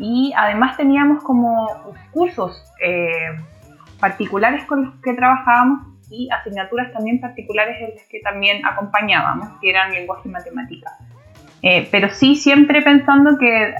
[0.00, 1.68] y además teníamos como
[2.10, 3.38] cursos eh,
[4.00, 9.70] particulares con los que trabajábamos y asignaturas también particulares en las que también acompañábamos, que
[9.70, 10.90] eran lenguaje y matemática.
[11.62, 13.74] Eh, pero sí siempre pensando que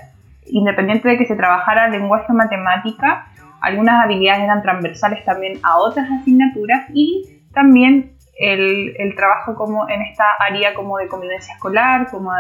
[0.47, 3.27] independiente de que se trabajara lenguaje o matemática,
[3.63, 10.03] algunas habilidades eran transversales también a otras asignaturas y también el, el, trabajo como en
[10.03, 12.31] esta área como de convivencia escolar, como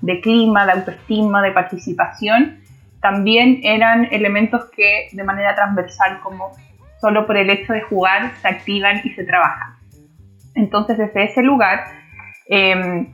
[0.00, 2.60] de clima, de autoestima, de participación,
[3.00, 6.50] también eran elementos que de manera transversal, como
[7.00, 9.74] solo por el hecho de jugar, se activan y se trabajan.
[10.54, 11.84] Entonces, desde ese lugar,
[12.46, 13.10] em,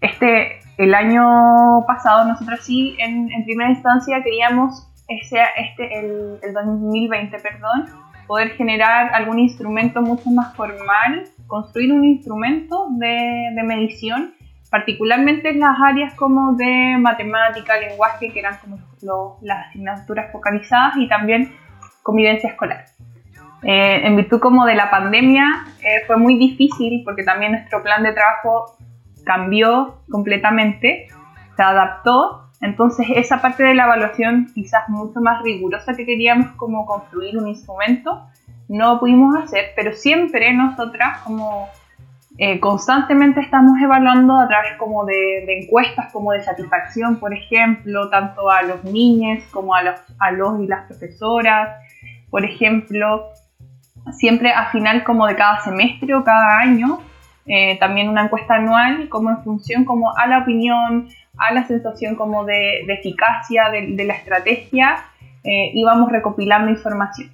[0.00, 7.38] este, el año pasado nosotros sí, en, primera instancia, queríamos, ese, este, el, el 2020,
[7.40, 7.86] perdón,
[8.26, 14.34] poder generar algún instrumento mucho más formal, construir un instrumento de, de medición
[14.74, 21.06] particularmente en las áreas como de matemática, lenguaje, que eran como las asignaturas focalizadas y
[21.06, 21.52] también
[22.02, 22.86] convivencia escolar.
[23.62, 25.44] Eh, en virtud como de la pandemia
[25.80, 28.76] eh, fue muy difícil porque también nuestro plan de trabajo
[29.24, 31.06] cambió completamente,
[31.56, 36.84] se adaptó, entonces esa parte de la evaluación quizás mucho más rigurosa que queríamos como
[36.84, 38.26] construir un instrumento,
[38.68, 41.68] no pudimos hacer, pero siempre nosotras como
[42.36, 48.50] eh, constantemente estamos evaluando a través como de, encuestas como de satisfacción, por ejemplo, tanto
[48.50, 51.78] a los niños como a los, a los y las profesoras.
[52.30, 53.28] Por ejemplo,
[54.12, 56.98] siempre a final como de cada semestre o cada año,
[57.46, 62.16] eh, también una encuesta anual como en función como a la opinión, a la sensación
[62.16, 64.96] como de, eficacia de, la estrategia,
[65.44, 67.30] eh, íbamos recopilando información.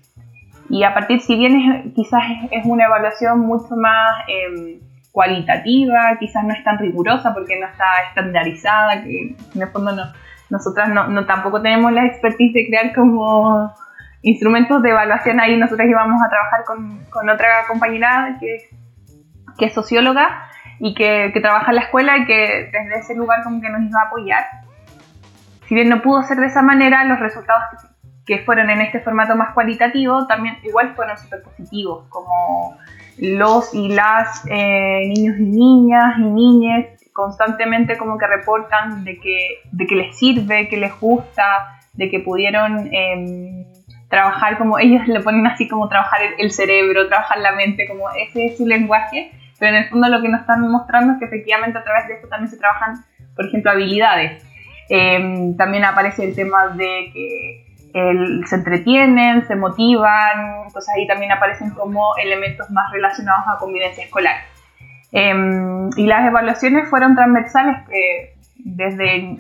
[0.69, 4.79] Y a partir, si bien quizás es, una evaluación mucho más em,
[5.13, 10.05] cualitativa, quizás no es tan rigurosa porque no está estandarizada, que en el fondo no,
[10.51, 13.73] nosotras no, tampoco tenemos la expertise de crear como
[14.23, 15.41] instrumentos de evaluación.
[15.41, 18.69] Ahí nosotros íbamos a trabajar con, con otra compañera que,
[19.59, 20.49] que, es socióloga
[20.79, 23.83] y que, que, trabaja en la escuela y que desde ese lugar como que nos
[23.83, 24.45] iba a apoyar.
[25.67, 27.63] Si bien no pudo ser de esa manera, los resultados
[28.27, 32.77] que fueron en este formato más cualitativo también igual fueron súper positivos, como
[33.21, 39.59] los y las eh, niños y niñas y niñas constantemente como que reportan de que,
[39.73, 43.65] de que les sirve, que les gusta, de que pudieron em,
[44.09, 48.47] trabajar como ellos le ponen así como trabajar el, cerebro, trabajar la mente, como ese
[48.47, 51.79] es su lenguaje, pero en el fondo lo que nos están mostrando es que efectivamente
[51.79, 53.05] a través de esto también se trabajan,
[53.37, 54.43] por ejemplo, habilidades.
[54.89, 61.71] Em, también aparece el tema de que se entretienen, se motivan, entonces ahí también aparecen
[61.71, 64.37] como elementos más relacionados a convivencia escolar.
[65.13, 69.39] Em, y las evaluaciones fueron transversales eh, desde,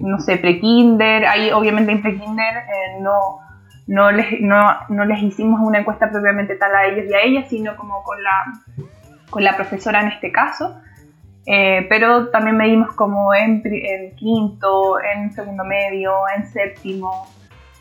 [0.00, 3.38] no sé, pre-kinder, ahí obviamente en pre-kinder eh, no,
[3.86, 7.48] no, les, no, no, les hicimos una encuesta propiamente tal a ellos y a ellas,
[7.48, 8.86] sino como con la,
[9.30, 10.80] con la profesora en este caso.
[11.48, 17.28] Eh, pero también medimos como en, en, quinto, en segundo medio, en séptimo,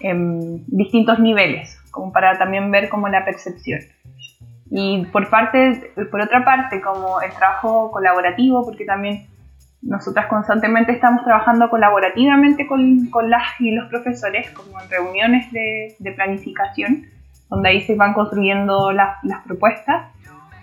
[0.05, 3.79] en distintos niveles, como para también ver como la percepción.
[4.69, 9.27] Y por, parte, por otra parte, como el trabajo colaborativo, porque también
[9.81, 15.95] nosotras constantemente estamos trabajando colaborativamente con, con las y los profesores, como en reuniones de,
[15.97, 17.05] de planificación,
[17.49, 20.11] donde ahí se van construyendo las, las propuestas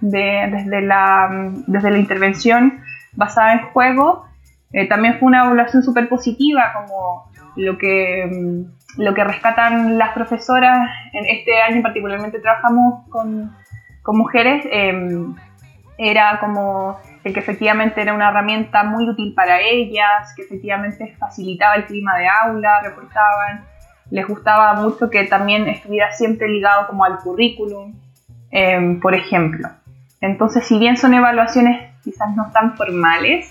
[0.01, 1.29] de, desde, la,
[1.67, 2.81] desde la intervención
[3.15, 4.27] basada en juego.
[4.73, 8.65] Eh, también fue una evaluación súper positiva, como lo que,
[8.97, 10.89] lo que rescatan las profesoras.
[11.13, 13.53] En este año particularmente trabajamos con
[14.03, 15.35] con mujeres em,
[15.97, 21.77] era como el que efectivamente era una herramienta muy útil para ellas, que efectivamente facilitaba
[21.77, 23.65] el clima de aula, reportaban,
[24.11, 27.95] les gustaba mucho que también estuviera siempre ligado como al currículum,
[28.51, 29.69] em, por ejemplo.
[30.21, 33.49] Entonces, si bien son evaluaciones quizás no tan formales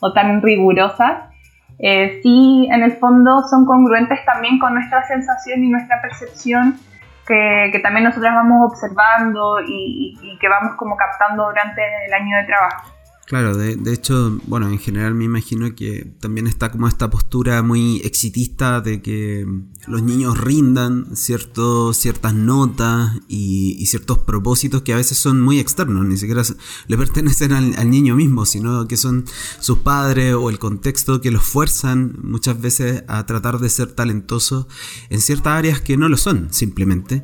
[0.00, 1.30] o tan rigurosas,
[1.78, 6.78] eh, sí en el fondo son congruentes también con nuestra sensación y nuestra percepción
[7.26, 12.44] que, también nosotras vamos observando y, y, que vamos como captando durante el año de
[12.44, 12.93] trabajo.
[13.26, 17.62] Claro, de, de, hecho, bueno, en general me imagino que también está como esta postura
[17.62, 19.46] muy exitista de que
[19.86, 25.58] los niños rindan cierto, ciertas notas y, y ciertos propósitos que a veces son muy
[25.58, 26.42] externos, ni siquiera
[26.86, 29.24] le pertenecen al, al, niño mismo, sino que son
[29.58, 34.66] sus padres o el contexto que los fuerzan muchas veces a tratar de ser talentosos
[35.08, 37.22] en ciertas áreas que no lo son, simplemente.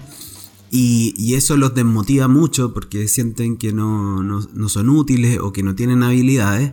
[0.70, 6.02] Y, eso los desmotiva mucho porque sienten que no, son útiles o que no tienen
[6.02, 6.72] habilidades.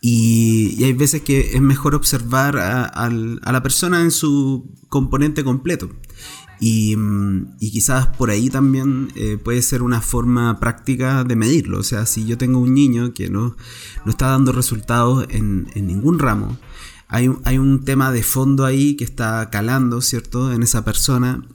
[0.00, 5.90] Y, hay veces que es mejor observar a, la persona en su componente completo.
[6.60, 6.96] Y,
[7.60, 11.78] quizás por ahí también eh, puede ser una forma práctica de medirlo.
[11.80, 13.56] O sea, si yo tengo un niño que no,
[14.04, 16.56] no está dando resultados en, en ningún ramo,
[17.08, 21.46] hay, hay, un tema de fondo ahí que está calando, ¿cierto?, en esa persona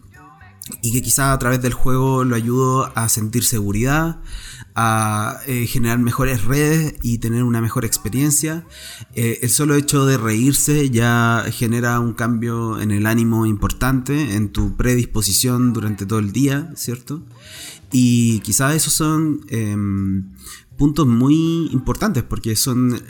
[0.82, 4.22] y que quizás a través del juego lo ayudo a sentir seguridad,
[4.76, 8.66] a eh, generar mejores redes y tener una mejor experiencia.
[9.16, 14.50] Eh, el solo hecho de reírse ya genera un cambio en el ánimo importante, en
[14.50, 17.24] tu predisposición durante todo el día, ¿cierto?
[17.92, 20.32] Y quizás esos son em,
[20.78, 23.02] puntos muy importantes porque son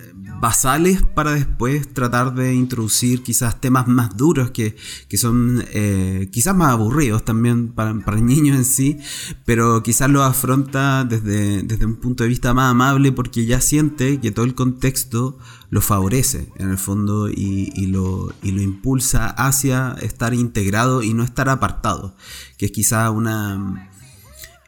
[0.41, 4.75] basales para después tratar de introducir quizás temas más duros que,
[5.15, 8.97] son eh, quizás más aburridos también para, para, el niño en sí,
[9.45, 14.19] pero quizás lo afronta desde, desde un punto de vista más amable porque ya siente
[14.19, 15.37] que todo el contexto
[15.69, 21.23] lo favorece en el fondo y, lo, y lo impulsa hacia estar integrado y no
[21.23, 22.15] estar apartado,
[22.57, 23.91] que es quizás una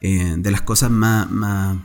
[0.02, 1.78] eh, de las cosas más, más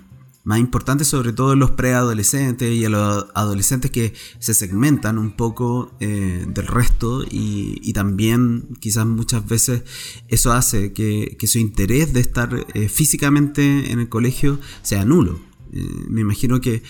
[0.49, 5.33] más importante sobre todo en los preadolescentes y a los adolescentes que se segmentan un
[5.33, 9.83] poco eh, del resto y, también quizás muchas veces
[10.29, 15.39] eso hace que, su interés de estar eh, físicamente en el colegio sea nulo.
[15.73, 16.83] Eh, me imagino que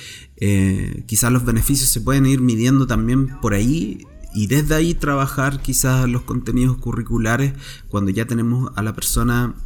[1.06, 6.08] quizás los beneficios se pueden ir midiendo también por ahí y desde ahí trabajar quizás
[6.08, 7.54] los contenidos curriculares
[7.88, 9.56] cuando ya tenemos a la persona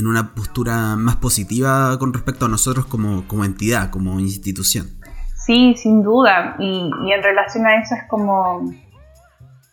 [0.00, 4.86] en una postura más positiva con respecto a nosotros como, como entidad, como institución.
[5.34, 6.56] Sí, sin duda.
[6.58, 8.72] Y, en relación a eso es como,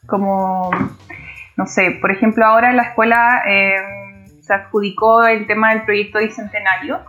[0.05, 0.69] como,
[1.55, 3.75] no sé, por ejemplo, ahora en la escuela eh,
[4.41, 6.99] se adjudicó el tema del proyecto Bicentenario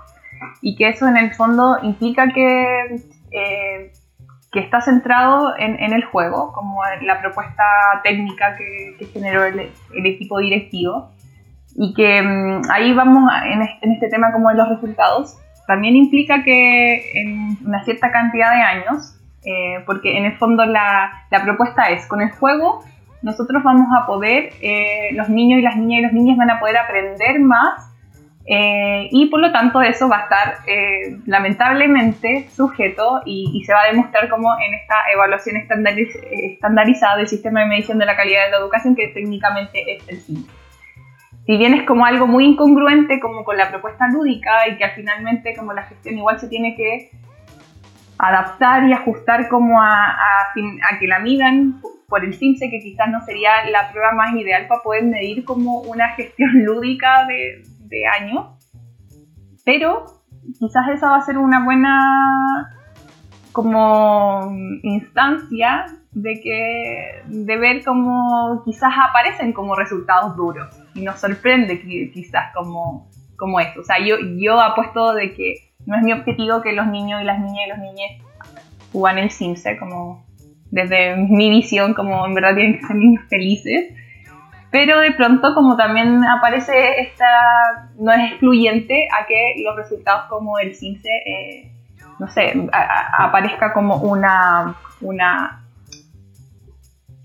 [0.61, 3.03] y que eso en el fondo implica que,
[3.33, 3.93] eh,
[4.53, 7.65] que está centrado en, en, el juego, como la propuesta
[8.03, 11.11] técnica que, generó el equipo directivo
[11.79, 17.13] y que mm, ahí vamos en este, tema como de los resultados, también implica que
[17.15, 22.07] en una cierta cantidad de años, eh, porque en el fondo la, la, propuesta es,
[22.07, 22.83] con el juego
[23.23, 26.59] nosotros vamos a poder, eh, los niños y las niñas y los niños van a
[26.59, 27.93] poder aprender más
[28.47, 30.55] eh, y por lo tanto eso va a estar
[31.27, 37.67] lamentablemente sujeto y, se va a demostrar como en esta evaluación estandarizada del sistema de
[37.67, 40.47] medición de la calidad de la educación que técnicamente es el CIN
[41.49, 45.57] si bien es como algo muy incongruente como con la propuesta lúdica y que finalmente
[45.57, 47.11] como la gestión igual se tiene que
[48.19, 50.15] adaptar y ajustar como a,
[51.01, 54.83] que la midan por el CIMSE, que quizás no sería la prueba más ideal para
[54.83, 58.49] poder medir como una gestión lúdica de, de años,
[59.65, 60.05] pero
[60.59, 62.75] quizás esa va a ser una buena
[63.53, 71.81] como instancia de que de ver cómo quizás aparecen como resultados duros y nos sorprende
[72.13, 73.81] quizás como, como esto.
[73.81, 75.55] O sea, yo, yo apuesto de que
[75.87, 78.11] no es mi objetivo que los niños y las niñas y los niños
[78.93, 80.27] jueguen el Simse, como
[80.71, 83.95] desde mi visión, como en verdad tienen que ser niños felices.
[84.71, 90.59] Pero de pronto, como también aparece esta, no es excluyente a que los resultados como
[90.59, 91.73] el Simse, eh,
[92.19, 92.53] no sé,
[93.19, 95.63] aparezca como una, una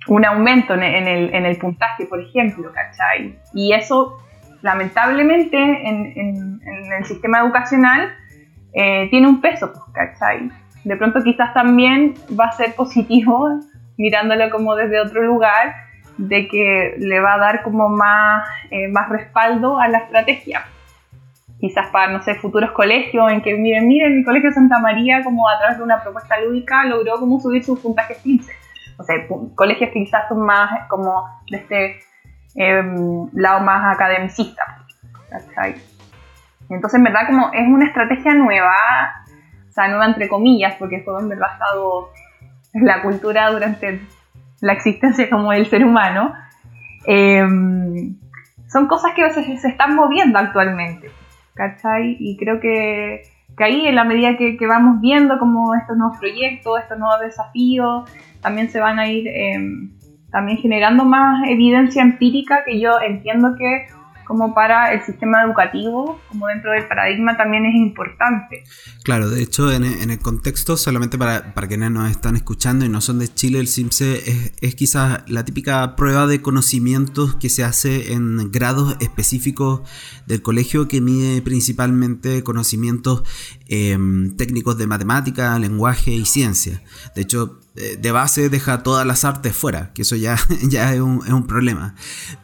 [0.07, 3.37] un aumento en el, puntaje, por ejemplo, ¿cachai?
[3.53, 4.19] Y eso,
[4.61, 6.61] lamentablemente, en,
[6.97, 8.13] el sistema educacional
[8.73, 10.49] eh, tiene un peso, pues, ¿cachai?
[10.83, 13.59] De pronto quizás también va a ser positivo,
[13.97, 15.73] mirándolo como desde otro lugar,
[16.17, 20.65] de que le va a dar como más, eh, más respaldo a la estrategia.
[21.59, 25.47] Quizás para, no sé, futuros colegios en que, miren, miren, el Colegio Santa María, como
[25.47, 28.51] a través de una propuesta lúdica, logró como subir sus puntajes 15
[28.97, 29.15] o sea,
[29.55, 31.99] colegios que quizás son más como de este
[32.55, 34.85] em, lado más academicista.
[36.69, 38.75] Entonces, en verdad, como es una estrategia nueva,
[39.69, 42.09] o sea, nueva entre comillas, porque fue en verdad estado
[42.73, 44.01] la cultura durante
[44.61, 46.33] la existencia como del ser humano,
[47.05, 48.15] em,
[48.67, 51.11] son cosas que se, se, están moviendo actualmente,
[51.53, 52.15] ¿cachai?
[52.19, 53.23] Y creo que,
[53.57, 57.19] que ahí, en la medida que, que, vamos viendo como estos nuevos proyectos, estos nuevos
[57.19, 58.09] desafíos,
[58.43, 59.91] también se van a ir em,
[60.31, 63.87] también generando más evidencia empírica que yo entiendo que
[64.25, 68.63] como para el sistema educativo, como dentro del paradigma, también es importante.
[69.03, 73.01] Claro, de hecho, en, el contexto, solamente para, para quienes nos están escuchando y no
[73.01, 77.63] son de Chile, el CIMSE es, es quizás la típica prueba de conocimientos que se
[77.63, 79.81] hace en grados específicos
[80.25, 83.23] del colegio que mide principalmente conocimientos
[83.67, 86.83] em, técnicos de matemática, lenguaje y ciencia.
[87.15, 90.37] De hecho, eh, de base deja todas las artes fuera, que eso ya,
[90.69, 91.95] ya es, un, problema.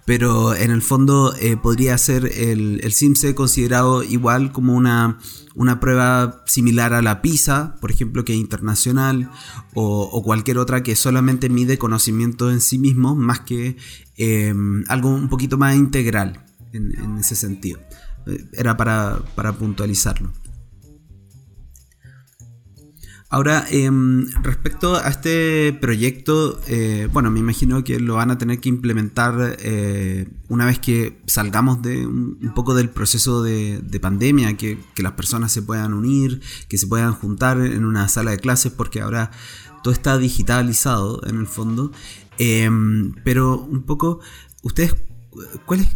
[0.05, 5.19] Pero en el fondo eh, podría ser el, el CIMSE considerado igual como una,
[5.59, 9.29] una prueba similar a la PISA, por ejemplo, que es internacional,
[9.73, 13.75] o, cualquier otra que solamente mide conocimiento en sí mismo, más que
[14.15, 17.79] em, algo un poquito más integral en, ese sentido.
[18.25, 20.31] Eh, era para, para puntualizarlo.
[23.31, 28.59] Ahora, em, respecto a este proyecto, eh, bueno, me imagino que lo van a tener
[28.59, 34.79] que implementar eh, una vez que salgamos de un, poco del proceso de, pandemia, que,
[34.97, 38.99] las personas se puedan unir, que se puedan juntar en una sala de clases, porque
[39.01, 39.29] ahora
[39.83, 41.91] todo está digitalizado en el fondo.
[42.39, 44.21] Em, pero un poco,
[44.63, 44.95] ¿ustedes
[45.67, 45.87] cuáles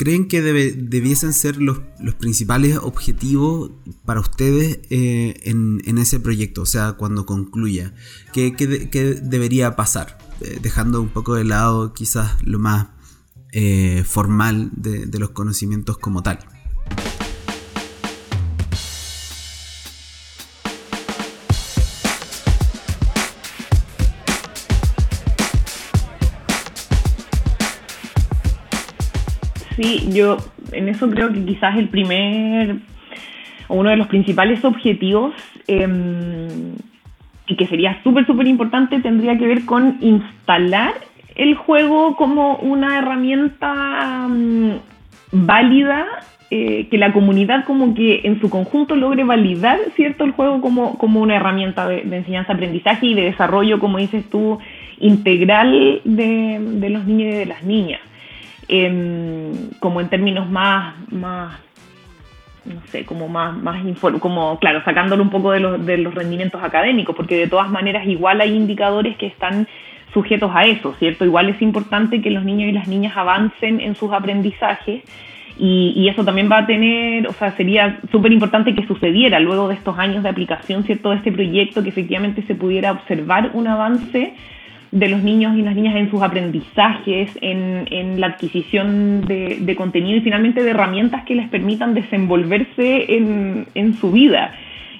[0.00, 1.80] creen que debiesen ser los,
[2.18, 3.72] principales objetivos
[4.06, 6.62] para ustedes eh, en, ese proyecto?
[6.62, 7.92] O sea, cuando concluya.
[8.32, 8.50] ¿Qué,
[9.22, 10.16] debería pasar?
[10.40, 12.88] Eh, dejando un poco de lado quizás lo más
[13.52, 16.38] eh, formal de los conocimientos como tal.
[29.80, 30.36] Sí, yo
[30.72, 32.76] en eso creo que quizás el primer
[33.68, 35.32] o uno de los principales objetivos
[35.66, 36.74] em,
[37.46, 40.94] y que sería súper, súper importante tendría que ver con instalar
[41.34, 44.72] el juego como una herramienta mm,
[45.32, 46.06] válida
[46.50, 50.98] eh, que la comunidad como que en su conjunto logre validar, ¿cierto?, el juego como,
[50.98, 54.58] como una herramienta de, enseñanza-aprendizaje y de desarrollo, como dices tú,
[54.98, 58.00] integral de, de, los niños y de las niñas.
[58.72, 61.58] Em, como en términos más, más
[62.64, 63.82] no sé, como más, más
[64.20, 68.06] como, claro, sacándolo un poco de los, de los rendimientos académicos, porque de todas maneras
[68.06, 69.66] igual hay indicadores que están
[70.14, 71.24] sujetos a eso, ¿cierto?
[71.24, 75.02] Igual es importante que los niños y las niñas avancen en sus aprendizajes
[75.58, 79.74] Y, eso también va a tener, o sea, sería súper importante que sucediera luego de
[79.74, 84.32] estos años de aplicación, ¿cierto?, de este proyecto, que efectivamente se pudiera observar un avance
[84.92, 90.20] de los niños y las niñas en sus aprendizajes, en, la adquisición de, contenido y
[90.20, 94.52] finalmente de herramientas que les permitan desenvolverse en, su vida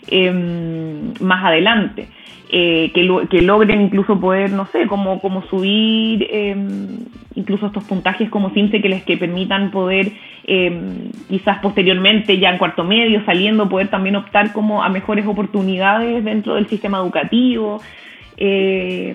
[0.09, 2.07] em, más adelante.
[2.53, 6.89] Eh, que, que, logren incluso poder, no sé, como, como subir em,
[7.37, 10.11] incluso estos puntajes como simple que les que permitan poder
[10.49, 16.25] em, quizás posteriormente ya en cuarto medio saliendo poder también optar como a mejores oportunidades
[16.25, 17.81] dentro del sistema educativo
[18.43, 19.15] eh,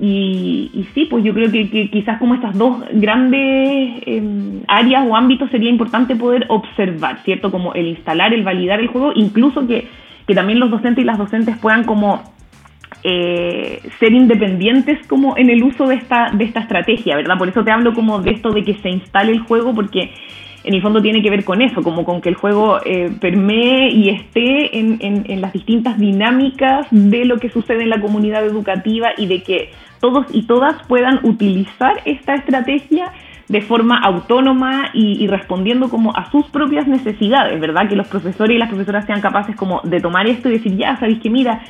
[0.00, 5.50] y, sí, pues yo creo que, quizás como estas dos grandes em, áreas o ámbitos
[5.50, 7.52] sería importante poder observar, ¿cierto?
[7.52, 9.86] Como el instalar, el validar el juego, incluso que,
[10.26, 12.22] que también los docentes y las docentes puedan como
[13.04, 17.36] eh, ser independientes como en el uso de esta, de esta estrategia, ¿verdad?
[17.36, 20.12] Por eso te hablo como de esto de que se instale el juego, porque
[20.64, 23.90] en el fondo tiene que ver con eso, como con que el juego eh, permee
[23.90, 29.10] y esté en, en, las distintas dinámicas de lo que sucede en la comunidad educativa
[29.16, 33.12] y de que todos y todas puedan utilizar esta estrategia
[33.48, 37.88] de forma autónoma y, y, respondiendo como a sus propias necesidades, ¿verdad?
[37.88, 40.96] Que los profesores y las profesoras sean capaces como de tomar esto y decir, ya,
[40.96, 41.60] sabéis que mira,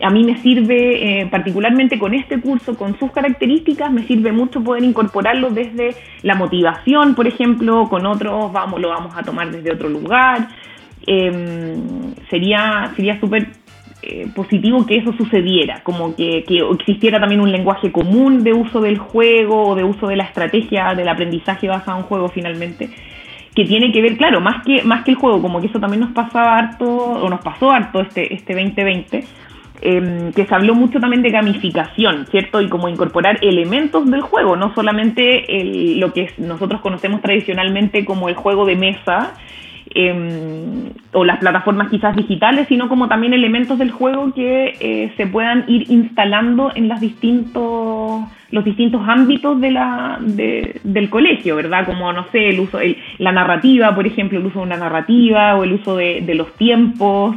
[0.00, 4.62] a mí me sirve, eh, particularmente con este curso, con sus características, me sirve mucho
[4.62, 9.72] poder incorporarlo desde la motivación, por ejemplo, con otros vamos, lo vamos a tomar desde
[9.72, 10.48] otro lugar.
[11.06, 13.48] Em, sería sería súper
[14.02, 18.80] eh, positivo que eso sucediera, como que, que, existiera también un lenguaje común de uso
[18.80, 22.90] del juego o de uso de la estrategia del aprendizaje basado en juego finalmente
[23.54, 26.00] que tiene que ver, claro, más que, más que el juego, como que eso también
[26.00, 29.24] nos pasaba harto, o nos pasó harto este, este 2020,
[29.82, 32.60] Em, que se habló mucho también de gamificación, ¿cierto?
[32.60, 35.46] Y como incorporar elementos del juego, no solamente
[35.96, 39.32] lo que nosotros conocemos tradicionalmente como el juego de mesa
[39.94, 45.26] em, o las plataformas quizás digitales, sino como también elementos del juego que eh, se
[45.26, 48.20] puedan ir instalando en los distintos
[48.50, 51.86] los distintos ámbitos de la, del colegio, ¿verdad?
[51.86, 52.80] Como, no sé, el uso,
[53.18, 57.36] la narrativa, por ejemplo, el uso de una narrativa o el uso de, los tiempos,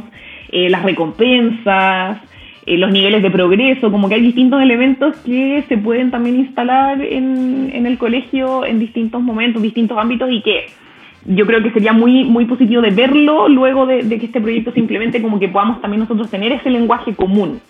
[0.50, 2.18] eh, las recompensas,
[2.66, 7.00] eh, los niveles de progreso, como que hay distintos elementos que se pueden también instalar
[7.02, 10.66] en, en el colegio en distintos momentos, distintos ámbitos y que
[11.26, 14.72] yo creo que sería muy muy positivo de verlo luego de, de que este proyecto
[14.72, 17.60] simplemente como que podamos también nosotros tener ese lenguaje común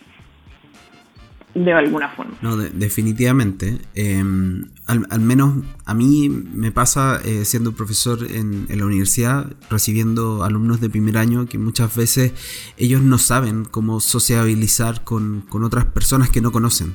[1.55, 2.37] de alguna forma.
[2.43, 3.79] No, definitivamente.
[3.95, 10.81] Em, al, menos a mí me pasa eh, siendo profesor en, la universidad, recibiendo alumnos
[10.81, 12.33] de primer año que muchas veces
[12.77, 16.95] ellos no saben cómo sociabilizar con, con otras personas que no conocen.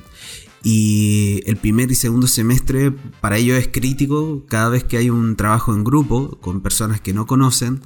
[0.62, 2.92] Y el primer y segundo semestre
[3.22, 7.14] para ellos es crítico cada vez que hay un trabajo en grupo con personas que
[7.14, 7.80] no conocen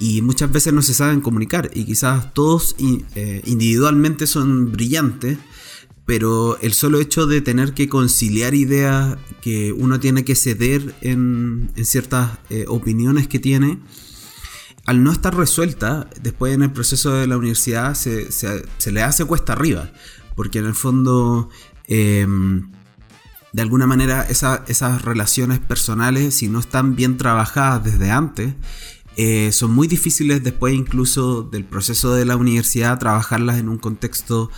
[0.00, 2.74] y muchas veces no se saben comunicar y quizás todos
[3.14, 5.38] eh, individualmente son brillantes
[6.08, 11.70] pero el solo hecho de tener que conciliar ideas que uno tiene que ceder en,
[11.84, 13.78] ciertas eh, opiniones que tiene,
[14.86, 18.26] al no estar resuelta, después en el proceso de la universidad se,
[18.90, 19.92] le hace cuesta arriba,
[20.34, 21.50] porque en el fondo,
[21.84, 22.70] em,
[23.52, 28.54] de alguna manera, esas relaciones personales, si no están bien trabajadas desde antes,
[29.18, 34.48] eh, son muy difíciles después incluso del proceso de la universidad trabajarlas en un contexto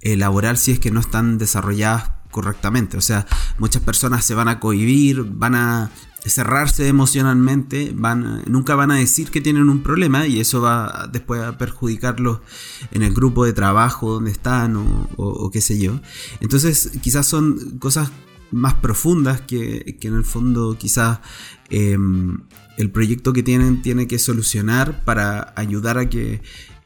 [0.00, 2.96] elaborar si es que no están desarrolladas correctamente.
[2.96, 3.26] O sea,
[3.58, 5.90] muchas personas se van a cohibir, van a
[6.24, 11.42] cerrarse emocionalmente, van, nunca van a decir que tienen un problema y eso va después
[11.42, 12.40] a perjudicarlos
[12.90, 14.76] en el grupo de trabajo donde están
[15.16, 16.00] o, qué sé yo.
[16.40, 18.10] Entonces quizás son cosas
[18.50, 21.20] más profundas que, en el fondo quizás
[21.70, 22.40] em,
[22.76, 26.42] el proyecto que tienen tiene que solucionar para ayudar a que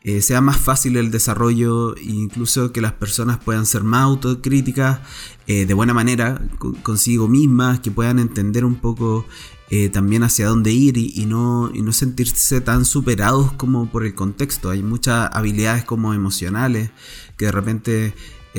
[0.06, 5.00] eh, sea más fácil el desarrollo incluso que las personas puedan ser más autocríticas
[5.46, 6.42] eh, de buena manera
[6.82, 9.24] consigo mismas, que puedan entender un poco
[9.70, 14.14] eh, también hacia dónde ir y, no, y no sentirse tan superados como por el
[14.14, 14.68] contexto.
[14.68, 16.90] Hay muchas habilidades como emocionales
[17.38, 18.14] que de repente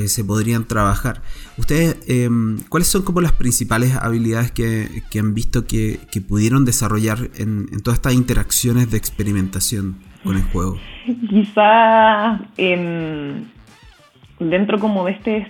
[0.08, 1.22] se podrían trabajar.
[1.58, 7.68] Ustedes, em, ¿cuáles son como las principales habilidades que, han visto que, pudieron desarrollar en
[7.82, 9.96] todas estas interacciones de experimentación?
[10.26, 10.78] Con el juego?
[11.30, 12.40] Quizá
[14.40, 15.48] dentro como de este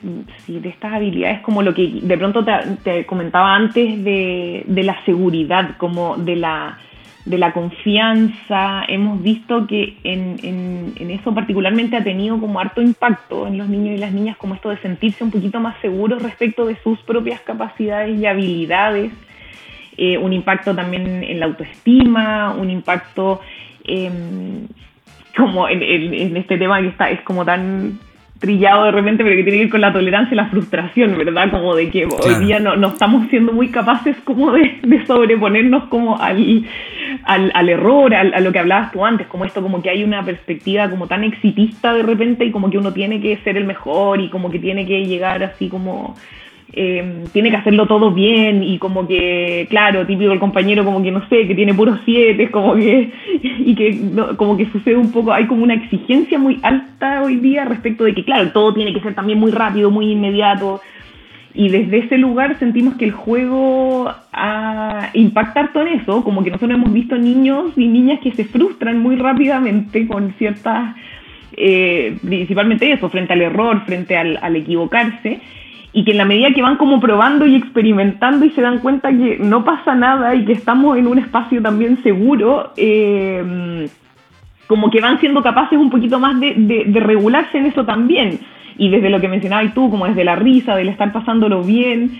[0.47, 2.45] de estas habilidades como lo que de pronto
[2.83, 6.77] te, comentaba antes de, de, la seguridad como de la
[7.25, 13.57] de la confianza hemos visto que en, eso particularmente ha tenido como harto impacto en
[13.57, 16.75] los niños y las niñas como esto de sentirse un poquito más seguros respecto de
[16.83, 19.11] sus propias capacidades y habilidades
[19.97, 23.39] eh, un impacto también en la autoestima, un impacto
[23.87, 24.67] em,
[25.35, 27.99] como en, en, este tema que está es como tan
[28.39, 31.49] trillado de repente, pero que tiene que ver con la tolerancia y la frustración, ¿verdad?
[31.51, 35.85] Como de que hoy día no, no, estamos siendo muy capaces como de, de sobreponernos
[35.85, 36.65] como al,
[37.23, 40.23] al, al error, a lo que hablabas tú antes, como esto, como que hay una
[40.23, 44.19] perspectiva como tan exitista de repente y como que uno tiene que ser el mejor
[44.19, 46.15] y como que tiene que llegar así como
[46.77, 51.09] eh, tiene que hacerlo todo bien y como que, claro, típico el compañero como que
[51.09, 54.01] no sé, que tiene puros siete, como que, y que
[54.35, 58.13] como que sucede un poco, hay como una exigencia muy alta hoy día respecto de
[58.13, 60.81] que, claro, todo tiene que ser también muy rápido, muy inmediato.
[61.53, 66.51] Y desde ese lugar sentimos que el juego a impactar todo en eso, como que
[66.51, 70.93] nosotros hemos visto niños y niñas que se frustran muy rápidamente con ciertas,
[71.55, 75.39] eh, principalmente eso, frente al error, frente al, al equivocarse
[75.97, 79.11] y que en la medida que van como probando y experimentando y se dan cuenta
[79.11, 83.87] que no pasa nada y que estamos en un espacio también seguro, eh,
[84.67, 88.41] como que van siendo capaces un poquito más de, de, regularse en eso también.
[88.77, 92.11] Y desde lo que mencionabas tú, como desde la risa, del estar pasándolo bien.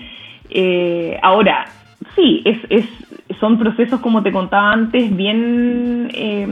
[0.48, 1.66] Eh, ahora,
[2.14, 2.86] sí, es, es,
[3.40, 6.46] son procesos, como te contaba antes, bien eh,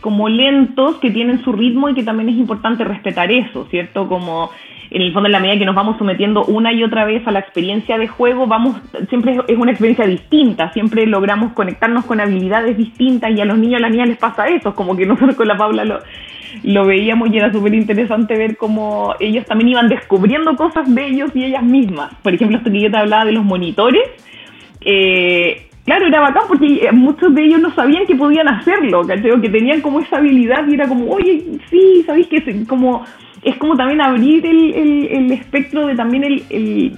[0.00, 4.08] como lentos, que tienen su ritmo y que también es importante respetar eso, ¿cierto?
[4.08, 4.50] Como
[4.94, 7.32] en el fondo en la medida que nos vamos sometiendo una y otra vez a
[7.32, 8.76] la experiencia de juego, vamos,
[9.08, 13.72] siempre es una experiencia distinta, siempre logramos conectarnos con habilidades distintas y a los niños
[13.72, 17.30] y a las niñas les pasa eso, como que nosotros con la Paula lo, veíamos
[17.32, 21.62] y era súper interesante ver cómo ellos también iban descubriendo cosas de ellos y ellas
[21.62, 22.12] mismas.
[22.22, 24.02] Por ejemplo, esto que yo te hablaba de los monitores,
[24.82, 29.80] eh, claro, era bacán porque muchos de ellos no sabían que podían hacerlo, que tenían
[29.80, 33.04] como esa habilidad y era como, oye, sí, ¿sabéis que como
[33.42, 34.74] es como también abrir el,
[35.10, 36.96] el, espectro de también el,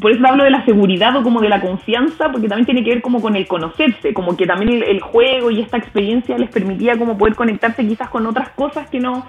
[0.00, 2.90] por eso hablo de la seguridad o como de la confianza, porque también tiene que
[2.90, 6.96] ver como con el conocerse, como que también el, juego y esta experiencia les permitía
[6.98, 9.26] como poder conectarse quizás con otras cosas que no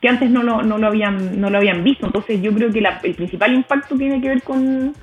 [0.00, 2.06] que antes no lo, no lo habían no lo habían visto.
[2.06, 4.94] Entonces yo creo que el principal impacto tiene que ver con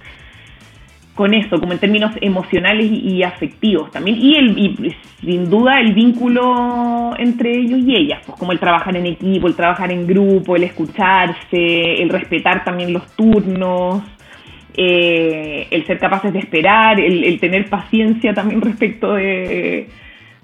[1.20, 5.94] con eso, como en términos emocionales y, afectivos también, y, el, y sin duda el
[5.94, 10.56] vínculo entre ellos y ellas, pues como el trabajar en equipo, el trabajar en grupo,
[10.56, 14.02] el escucharse, el respetar también los turnos,
[14.74, 19.90] eh, el ser capaces de esperar, el, tener paciencia también respecto de,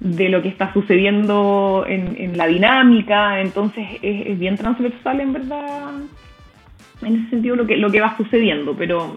[0.02, 5.94] de lo que está sucediendo en, la dinámica, entonces es, es, bien transversal en verdad,
[7.02, 9.16] en ese sentido lo que, lo que va sucediendo, pero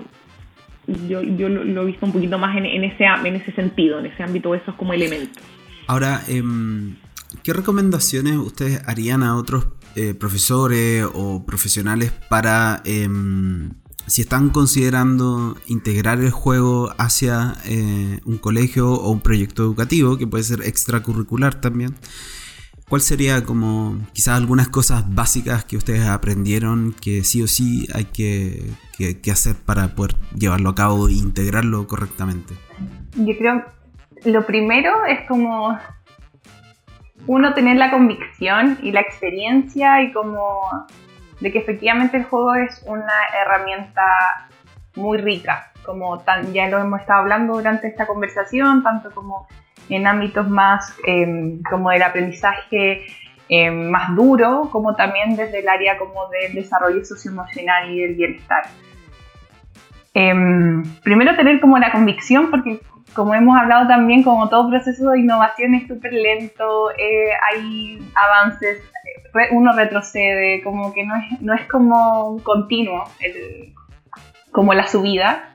[1.09, 4.23] yo, yo lo, he visto un poquito más en, ese, en ese sentido, en ese
[4.23, 5.43] ámbito de esos como elementos.
[5.87, 6.97] Ahora, em,
[7.43, 13.71] ¿qué recomendaciones ustedes harían a otros eh, profesores o profesionales para em,
[14.07, 20.27] si están considerando integrar el juego hacia eh, un colegio o un proyecto educativo, que
[20.27, 21.95] puede ser extracurricular también?
[22.89, 28.07] ¿Cuál sería como quizás algunas cosas básicas que ustedes aprendieron que sí o sí hay
[28.07, 28.65] que,
[29.31, 32.55] hacer para poder llevarlo a cabo e integrarlo correctamente?
[33.17, 33.65] Yo creo
[34.25, 35.79] lo primero es como
[37.27, 40.87] uno tener la convicción y la experiencia y como
[41.41, 44.03] de que efectivamente el juego es una herramienta
[44.97, 46.23] muy rica, como
[46.53, 49.47] ya lo hemos estado hablando durante esta conversación, tanto como
[49.89, 53.07] en ámbitos más em, como del aprendizaje
[53.49, 58.65] em, más duro, como también desde el área como del desarrollo socioemocional y del bienestar.
[60.21, 62.81] Em, primero tener como la convicción, porque
[63.15, 68.83] como hemos hablado también, como todo proceso de innovación es súper lento, eh, hay avances,
[69.53, 73.05] uno retrocede, como que no es, no es como continuo
[74.51, 75.55] como la subida.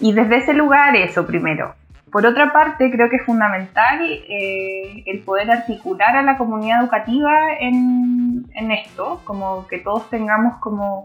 [0.00, 1.74] Y desde ese lugar eso primero,
[2.10, 7.58] por otra parte, creo que es fundamental eh, el poder articular a la comunidad educativa
[7.60, 11.04] en, esto, como que todos tengamos como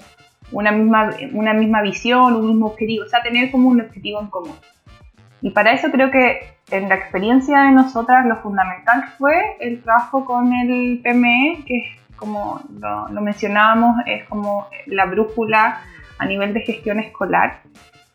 [0.51, 4.27] una misma, una misma visión, un mismo objetivo, o sea, tener como un objetivo en
[4.27, 4.55] común.
[5.41, 10.25] Y para eso creo que en la experiencia de nosotras lo fundamental fue el trabajo
[10.25, 15.81] con el PME, que es como lo, lo mencionábamos, es como la brújula
[16.19, 17.61] a nivel de gestión escolar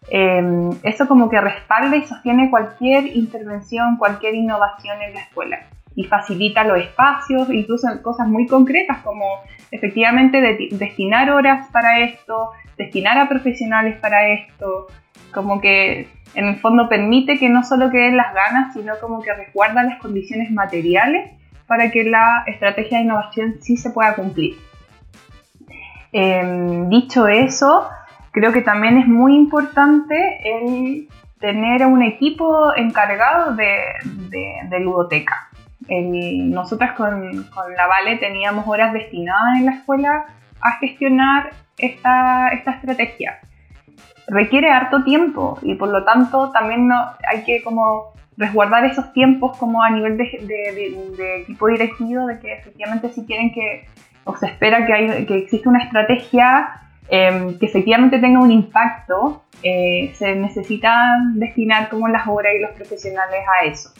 [0.08, 5.58] Em, eso como que respalda y sostiene cualquier intervención, cualquier innovación en la escuela
[5.96, 9.24] y facilita los espacios, incluso cosas muy concretas como
[9.70, 14.86] efectivamente destinar horas para esto, destinar a profesionales para esto,
[15.32, 19.32] como que en el fondo permite que no solo queden las ganas, sino como que
[19.32, 21.32] resguarda las condiciones materiales
[21.66, 24.56] para que la estrategia de innovación sí se pueda cumplir.
[26.12, 27.88] Em, dicho eso,
[28.30, 31.08] creo que también es muy importante el
[31.40, 33.78] tener un equipo encargado de,
[34.70, 35.45] de, ludoteca.
[35.88, 40.26] Nosotras con, con, la Vale teníamos horas destinadas en la escuela
[40.60, 43.38] a gestionar esta, esta estrategia.
[44.28, 46.96] Requiere harto tiempo y por lo tanto también no,
[47.28, 50.24] hay que como resguardar esos tiempos como a nivel de,
[51.16, 53.86] de, equipo directivo, de que efectivamente si quieren que,
[54.24, 59.44] o se espera que, hay, que exista una estrategia em, que efectivamente tenga un impacto,
[59.62, 63.90] eh, se necesitan destinar como las horas y los profesionales a eso.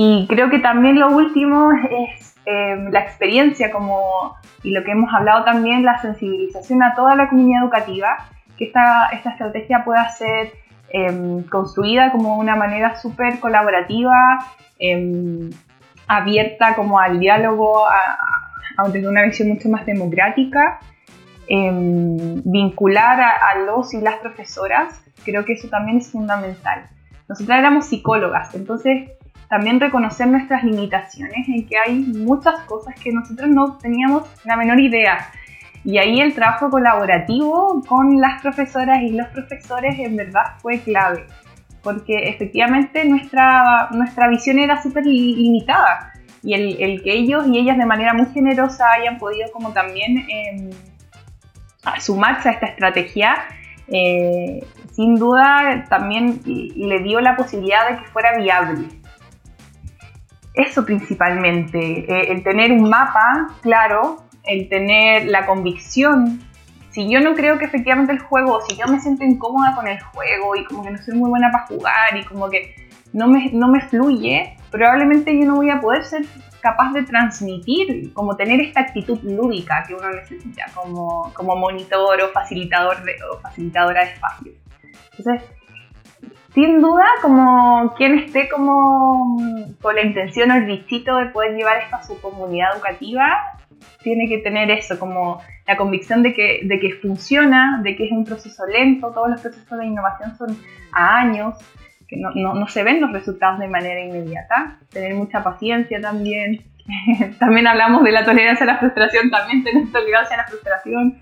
[0.00, 5.12] Y creo que también lo último es em, la experiencia como, y lo que hemos
[5.12, 8.16] hablado también, la sensibilización a toda la comunidad educativa,
[8.56, 10.52] que esta, esta estrategia pueda ser
[10.90, 14.38] Em, construida como una manera súper colaborativa,
[14.78, 15.50] em,
[16.06, 18.16] abierta como al diálogo, a,
[18.92, 20.78] tener una visión mucho más democrática,
[21.48, 26.88] em, vincular a, los y las profesoras, creo que eso también es fundamental.
[27.28, 29.10] Nosotras éramos psicólogas, entonces
[29.48, 34.78] también reconocer nuestras limitaciones en que hay muchas cosas que nosotros no teníamos la menor
[34.78, 35.30] idea.
[35.84, 41.24] Y ahí el trabajo colaborativo con las profesoras y los profesores en verdad fue clave,
[41.82, 46.12] porque efectivamente nuestra, nuestra visión era súper limitada.
[46.42, 50.70] Y el, que ellos y ellas de manera muy generosa hayan podido como también eh,
[52.00, 53.34] sumarse a esta estrategia,
[53.88, 58.88] eh, sin duda también le dio la posibilidad de que fuera viable.
[60.58, 66.40] Eso principalmente, eh, el tener un mapa claro el tener la convicción.
[66.90, 70.02] Si yo no creo que efectivamente el juego, si yo me siento incómoda con el
[70.02, 72.74] juego y como que no soy muy buena para jugar y como que
[73.12, 76.26] no me, no me fluye, probablemente yo no voy a poder ser
[76.60, 82.28] capaz de transmitir, como tener esta actitud lúdica que uno necesita como, como monitor o
[82.28, 84.52] facilitador de, o facilitadora de espacio.
[85.16, 85.48] Entonces,
[86.54, 89.36] sin duda, como quien esté como
[89.80, 93.36] con la intención o el bichito de poder llevar esto a su comunidad educativa,
[94.02, 98.12] tiene que tener eso, como la convicción de que, de que funciona, de que es
[98.12, 100.56] un proceso lento, todos los procesos de innovación son
[100.92, 101.56] a años,
[102.08, 106.64] que no, no, se ven los resultados de manera inmediata, tener mucha paciencia también.
[107.38, 111.18] también hablamos de la tolerancia a la frustración, también tener tolerancia a la frustración,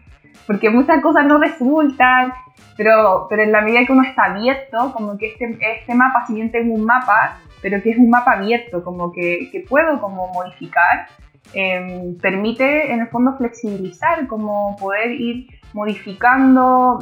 [0.46, 2.32] porque muchas cosas no resultan,
[2.76, 6.34] pero, pero en la medida que uno está abierto, como que este, este mapa, si
[6.34, 10.28] bien tengo un mapa, pero que es un mapa abierto, como que, que puedo como
[10.32, 11.08] modificar,
[11.52, 16.98] Em, permite en el fondo flexibilizar, como poder ir modificando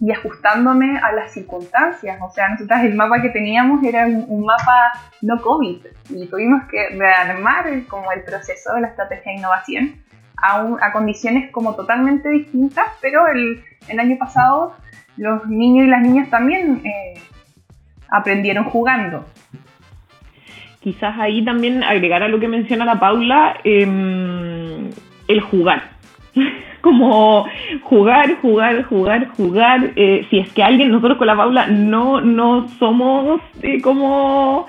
[0.00, 2.18] y ajustándome a las circunstancias.
[2.20, 6.90] O sea, nosotros el mapa que teníamos era un, mapa no COVID y tuvimos que
[6.90, 9.94] rearmar como el proceso de la estrategia de innovación
[10.36, 13.62] a, a condiciones como totalmente distintas, pero el,
[13.98, 14.74] año pasado
[15.16, 17.14] los niños y las niñas también eh,
[18.08, 19.24] aprendieron jugando
[20.86, 24.88] quizás ahí también agregar a lo que menciona la Paula, em,
[25.26, 25.82] el jugar.
[26.80, 27.44] Como
[27.82, 29.90] jugar, jugar, jugar, jugar.
[29.96, 34.68] Eh, si es que alguien, nosotros con la Paula no, no somos eh, como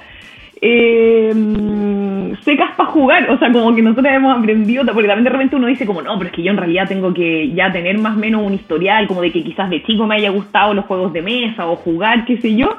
[0.62, 5.56] em, secas para jugar, o sea, como que nosotros hemos aprendido, porque también de repente
[5.56, 8.16] uno dice como, no, pero es que yo en realidad tengo que ya tener más
[8.16, 11.14] o menos un historial, como de que quizás de chico me haya gustado los juegos
[11.14, 12.78] de mesa o jugar, qué sé yo,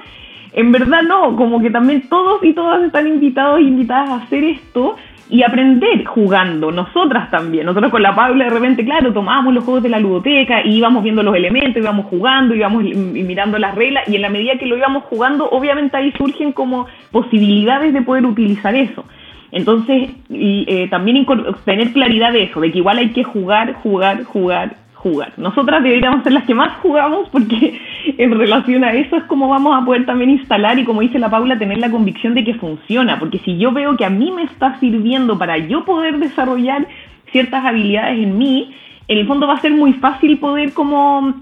[0.52, 4.44] en verdad no, como que también todos y todas están invitados e invitadas a hacer
[4.44, 4.96] esto
[5.30, 7.66] y aprender jugando, nosotras también.
[7.66, 11.02] Nosotros con la Paula de repente, claro, tomábamos los juegos de la ludoteca y íbamos
[11.02, 14.76] viendo los elementos, íbamos jugando, íbamos mirando las reglas y en la medida que lo
[14.76, 19.04] íbamos jugando, obviamente ahí surgen como posibilidades de poder utilizar eso.
[19.50, 21.26] Entonces, y, eh, también
[21.64, 25.32] tener claridad de eso, de que igual hay que jugar, jugar, jugar, jugar.
[25.36, 27.80] Nosotras deberíamos ser las que más jugamos porque
[28.18, 31.30] en relación a eso es como vamos a poder también instalar y como dice la
[31.30, 34.42] Paula, tener la convicción de que funciona, porque si yo veo que a mí me
[34.42, 36.86] está sirviendo para yo poder desarrollar
[37.30, 38.74] ciertas habilidades en mí,
[39.06, 41.34] en el fondo va a ser muy fácil poder como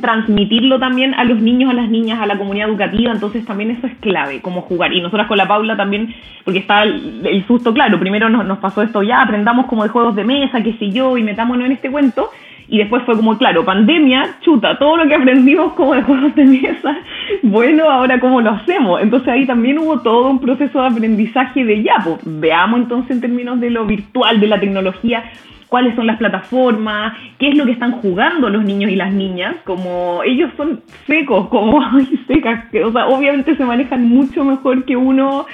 [0.00, 3.86] transmitirlo también a los niños, a las niñas, a la comunidad educativa, entonces también eso
[3.86, 4.92] es clave, como jugar.
[4.92, 8.82] Y nosotras con la Paula también, porque está el, susto, claro, primero nos, nos, pasó
[8.82, 11.90] esto, ya aprendamos como de juegos de mesa, qué sé yo, y metámonos en este
[11.90, 12.30] cuento,
[12.72, 16.46] y después fue como, claro, pandemia, chuta, todo lo que aprendimos como de juegos de
[16.46, 16.96] mesa,
[17.42, 19.02] bueno, ahora cómo lo hacemos.
[19.02, 23.20] Entonces ahí también hubo todo un proceso de aprendizaje de ya, pues veamos entonces en
[23.20, 25.22] términos de lo virtual, de la tecnología,
[25.68, 29.54] cuáles son las plataformas, qué es lo que están jugando los niños y las niñas,
[29.64, 31.78] como ellos son secos, como
[32.26, 35.44] secas, o sea, obviamente se manejan mucho mejor que uno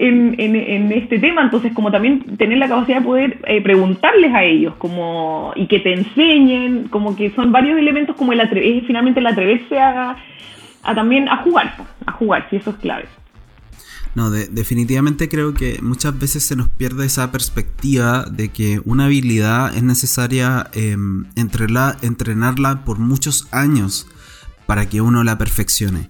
[0.00, 4.42] en, en, este tema, entonces como también tener la capacidad de poder eh, preguntarles a
[4.44, 9.20] ellos como y que te enseñen, como que son varios elementos como el es finalmente
[9.20, 10.16] el atreverse a,
[10.82, 11.74] a también a jugar,
[12.06, 13.04] a jugar, si eso es clave.
[14.14, 19.76] No, definitivamente creo que muchas veces se nos pierde esa perspectiva de que una habilidad
[19.76, 24.08] es necesaria em, entrenarla por muchos años
[24.66, 26.08] para que uno la perfeccione.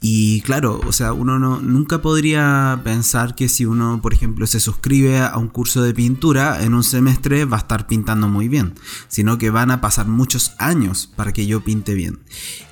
[0.00, 4.60] Y claro, o sea, uno no, nunca podría pensar que si uno, por ejemplo, se
[4.60, 8.74] suscribe a un curso de pintura, en un semestre va a estar pintando muy bien,
[9.08, 12.20] sino que van a pasar muchos años para que yo pinte bien.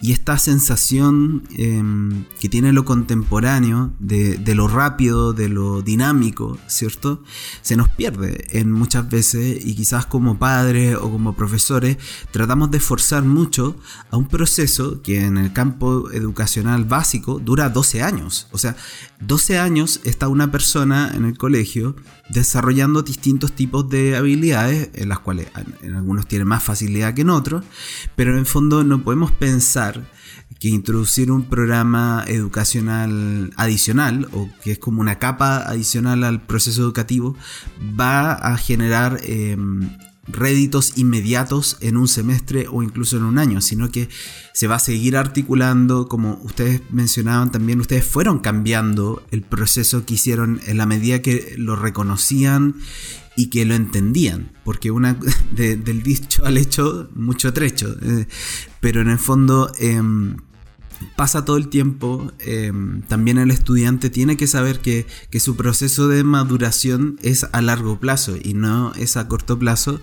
[0.03, 6.59] Y esta sensación em, que tiene lo contemporáneo, de, de, lo rápido, de lo dinámico,
[6.67, 7.23] ¿cierto?
[7.63, 11.97] Se nos pierde en muchas veces y quizás como padres o como profesores
[12.33, 13.77] tratamos de forzar mucho
[14.11, 18.49] a un proceso que en el campo educacional básico, dura 12 años.
[18.53, 18.77] O sea,
[19.21, 21.97] 12 años está una persona en el colegio
[22.31, 25.49] desarrollando distintos tipos de habilidades, en las cuales
[25.83, 27.65] en algunos tienen más facilidad que en otros,
[28.17, 30.05] pero en el fondo no podemos pensar
[30.59, 36.83] que introducir un programa educacional adicional o que es como una capa adicional al proceso
[36.83, 37.37] educativo
[38.01, 39.91] va a generar em,
[40.27, 44.09] réditos inmediatos en un semestre o incluso en un año, sino que
[44.53, 50.15] se va a seguir articulando, como ustedes mencionaban también, ustedes fueron cambiando el proceso que
[50.15, 52.77] hicieron en la medida que lo reconocían
[53.37, 55.15] y que lo entendían, porque una
[55.57, 58.27] del dicho al hecho, mucho trecho, eh,
[58.81, 59.73] pero en el fondo...
[59.79, 60.37] Em,
[61.17, 65.07] pasa todo el tiempo, em, también el estudiante tiene que saber que,
[65.39, 70.01] su proceso de maduración es a largo plazo y no es a corto plazo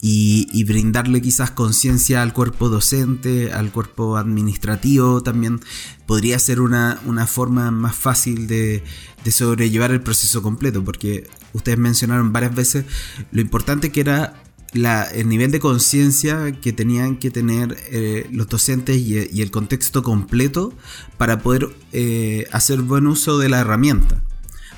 [0.00, 5.60] y, brindarle quizás conciencia al cuerpo docente, al cuerpo administrativo también
[6.06, 8.84] podría ser una, forma más fácil de,
[9.24, 12.84] de, sobrellevar el proceso completo, porque ustedes mencionaron varias veces
[13.32, 14.45] lo importante que era
[14.76, 20.72] el nivel de conciencia que tenían que tener eh, los docentes y, el contexto completo
[21.16, 24.22] para poder eh, hacer buen uso de la herramienta.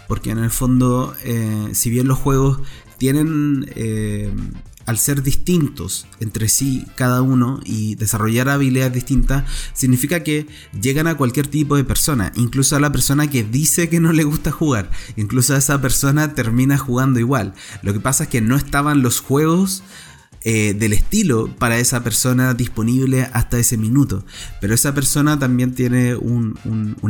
[0.07, 2.61] Porque en el fondo, eh, si bien los juegos
[2.99, 3.67] tienen
[4.89, 10.47] al ser distintos entre sí cada uno y desarrollar habilidades distintas, significa que
[10.81, 14.25] llegan a cualquier tipo de persona, incluso a la persona que dice que no le
[14.25, 17.53] gusta jugar, incluso a esa persona termina jugando igual.
[17.83, 19.83] Lo que pasa es que no estaban los juegos
[20.43, 24.25] eh, del estilo para esa persona disponible hasta ese minuto.
[24.59, 26.57] Pero esa persona también tiene un,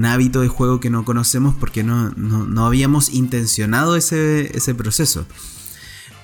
[0.05, 5.27] hábito de juego que no conocemos porque no, no habíamos intencionado ese, ese proceso.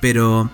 [0.01, 0.51] Pero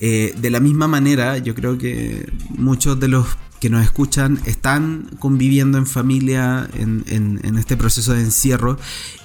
[0.00, 3.26] eh, de la misma manera, yo creo que muchos de los
[3.60, 8.78] que nos escuchan están conviviendo en familia en, este proceso de encierro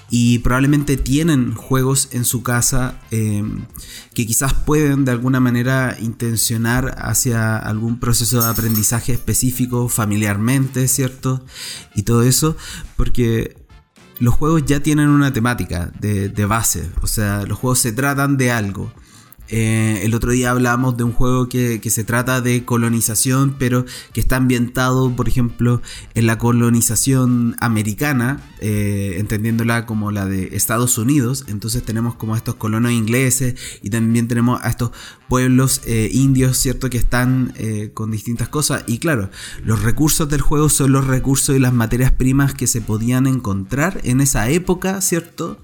[0.10, 3.66] y probablemente tienen juegos en su casa em,
[4.14, 11.46] que quizás pueden de alguna manera intencionar hacia algún proceso de aprendizaje específico familiarmente, ¿cierto?
[11.96, 12.58] Y todo eso,
[12.98, 13.58] porque
[14.20, 18.38] los juegos ya tienen una temática de, de base, o sea, los juegos se tratan
[18.38, 18.94] de algo.
[19.52, 24.22] Eh, el otro día hablamos de un juego que, se trata de colonización, pero que
[24.22, 25.82] está ambientado, por ejemplo,
[26.14, 31.44] en la colonización americana, eh, entendiéndola como la de Estados Unidos.
[31.50, 34.92] Entonces tenemos como a estos colonos ingleses y también tenemos a estos
[35.28, 36.90] pueblos eh, indios, ¿cierto?
[36.90, 37.54] Que están
[37.94, 38.84] con distintas cosas.
[38.88, 39.30] Y claro,
[39.64, 44.00] los recursos del juego son los recursos y las materias primas que se podían encontrar
[44.04, 45.60] en esa época, ¿cierto?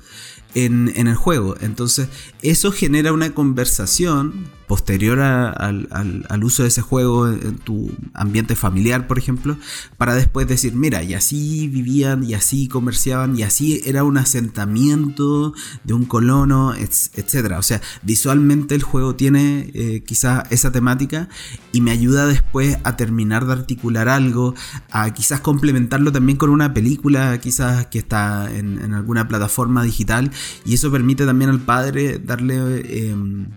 [0.65, 1.55] En, el juego.
[1.61, 2.09] Entonces,
[2.41, 9.17] eso genera una conversación posterior al, uso de ese juego en tu ambiente familiar, por
[9.17, 9.57] ejemplo,
[9.97, 15.53] para después decir, mira, y así vivían, y así comerciaban, y así era un asentamiento
[15.85, 17.53] de un colono, etc.
[17.57, 21.29] O sea, visualmente el juego tiene eh, quizás esa temática
[21.71, 24.53] y me ayuda después a terminar de articular algo,
[24.91, 30.31] a quizás complementarlo también con una película, quizás que está en, alguna plataforma digital,
[30.65, 33.09] y eso permite también al padre darle...
[33.09, 33.47] Em,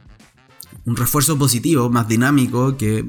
[0.87, 3.05] un refuerzo positivo, más dinámico, que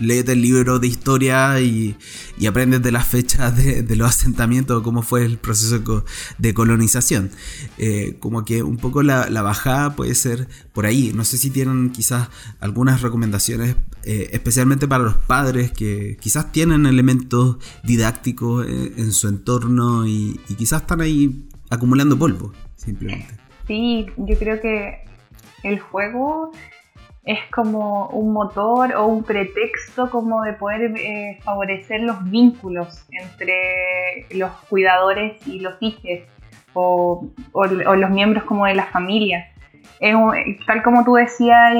[0.00, 1.96] lees el libro de historia y,
[2.38, 6.04] y aprendes de las fechas de, los asentamientos, cómo fue el proceso
[6.38, 7.30] de colonización.
[7.76, 11.12] Eh, como que un poco la, bajada puede ser por ahí.
[11.14, 12.28] No sé si tienen quizás
[12.60, 19.28] algunas recomendaciones, eh, especialmente para los padres que quizás tienen elementos didácticos eh, en, su
[19.28, 22.52] entorno y, y quizás están ahí acumulando polvo,
[22.88, 23.34] simplemente.
[23.66, 25.04] Sí, yo creo que
[25.62, 26.52] el juego
[27.24, 34.26] es como un motor o un pretexto como de poder eh, favorecer los vínculos entre
[34.30, 36.20] los cuidadores y los hijos
[36.72, 39.50] o, los miembros como de la familia.
[40.66, 41.74] tal como tú decías,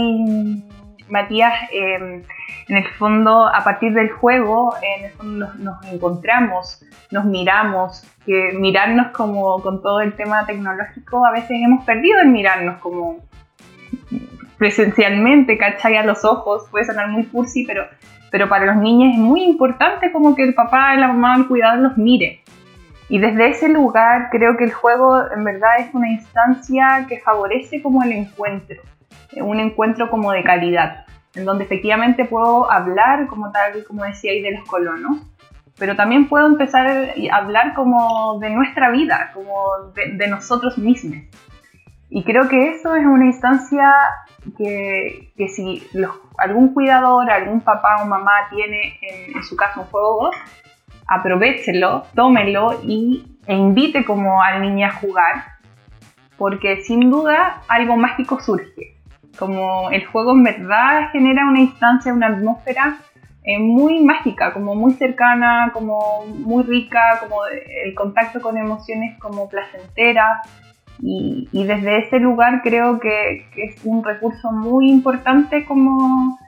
[1.09, 2.23] Matías, em,
[2.69, 8.53] en el fondo, a partir del juego, en el fondo nos, encontramos, nos miramos, que
[8.53, 13.21] mirarnos como con todo el tema tecnológico, a veces hemos perdido el mirarnos como
[14.59, 15.97] presencialmente, ¿cachai?
[15.97, 17.85] A los ojos, puede sonar muy cursi, pero,
[18.31, 21.79] pero para los niños es muy importante como que el papá, la mamá, el cuidador
[21.79, 22.43] los mire.
[23.09, 27.81] Y desde ese lugar creo que el juego en verdad es una instancia que favorece
[27.81, 28.83] como el encuentro,
[29.41, 31.07] un encuentro como de calidad
[31.39, 35.19] en donde efectivamente puedo hablar, como tal, como decía ahí, de los colonos,
[35.79, 41.19] pero también puedo empezar a hablar como de nuestra vida, como de, nosotros mismos.
[42.11, 43.95] Y creo que eso es una instancia
[44.57, 45.87] que, que si
[46.39, 50.37] algún cuidador, algún papá o mamá tiene en, su casa un juego 2,
[51.07, 55.45] aprovechelo, tómelo y, e invite como al niño a jugar,
[56.37, 58.98] porque sin duda algo mágico surge.
[59.39, 62.99] Como el juego en verdad genera una instancia, una atmósfera
[63.45, 69.49] eh, muy mágica, como muy cercana, como muy rica, como el contacto con emociones como
[69.49, 70.43] placentera.
[71.01, 76.39] Y, desde ese lugar creo que, es un recurso muy importante como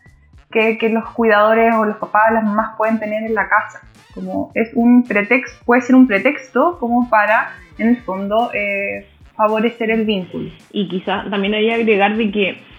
[0.50, 3.80] que, los cuidadores o los papás, las mamás pueden tener en la casa.
[4.14, 9.90] Como es un pretexto, puede ser un pretexto como para, en el fondo, eh, favorecer
[9.90, 10.50] el vínculo.
[10.70, 12.69] Y quizá también hay que agregar de que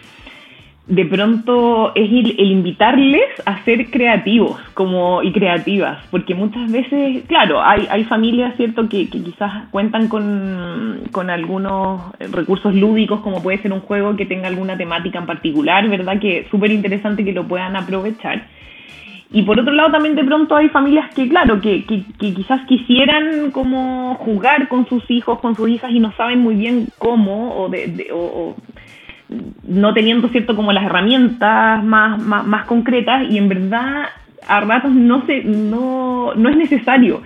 [0.88, 7.62] de pronto es el, invitarles a ser creativos como y creativas, porque muchas veces, claro,
[7.62, 12.02] hay, hay familias, ¿cierto?, que, quizás cuentan con, con, algunos
[12.32, 16.40] recursos lúdicos, como puede ser un juego que tenga alguna temática en particular, ¿verdad?, que
[16.40, 18.48] es súper interesante que lo puedan aprovechar.
[19.34, 23.52] Y por otro lado también de pronto hay familias que, claro, que, que, quizás quisieran
[23.52, 27.70] como jugar con sus hijos, con sus hijas y no saben muy bien cómo o,
[27.70, 28.56] de, o
[29.68, 34.06] no teniendo cierto como las herramientas más, más, concretas y en verdad
[34.48, 37.22] a ratos no se no, no es necesario.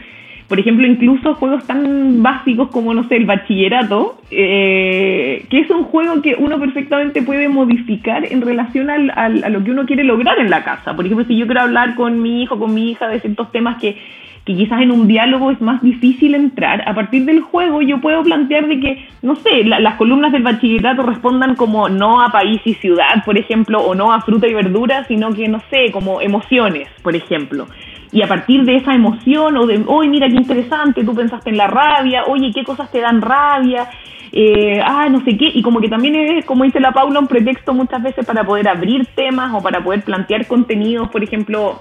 [0.47, 5.85] Por ejemplo incluso juegos tan básicos como no sé el bachillerato eh, que es un
[5.85, 10.03] juego que uno perfectamente puede modificar en relación al, al, a lo que uno quiere
[10.03, 10.95] lograr en la casa.
[10.95, 13.81] Por ejemplo si yo quiero hablar con mi hijo con mi hija de ciertos temas
[13.81, 13.97] que
[14.45, 18.21] que quizás en un diálogo es más difícil entrar, a partir del juego yo puedo
[18.23, 22.75] plantear de que, no sé, las columnas del bachillerato respondan como no a país y
[22.75, 26.87] ciudad, por ejemplo, o no a fruta y verdura, sino que, no sé, como emociones,
[27.01, 27.67] por ejemplo.
[28.11, 31.57] Y a partir de esa emoción, o de, oye, mira qué interesante, tú pensaste en
[31.57, 33.89] la rabia, oye, qué cosas te dan rabia,
[34.31, 37.27] eh, ah, no sé qué, y como que también es, como dice la Paula, un
[37.27, 41.79] pretexto muchas veces para poder abrir temas o para poder plantear contenidos, por ejemplo,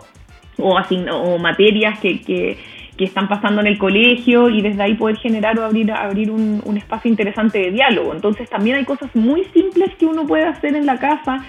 [0.59, 2.57] o, o materias que, que,
[2.98, 6.76] están pasando en el colegio y desde ahí poder generar o abrir, abrir un, un,
[6.76, 8.14] espacio interesante de diálogo.
[8.14, 11.44] Entonces también hay cosas muy simples que uno puede hacer en la casa.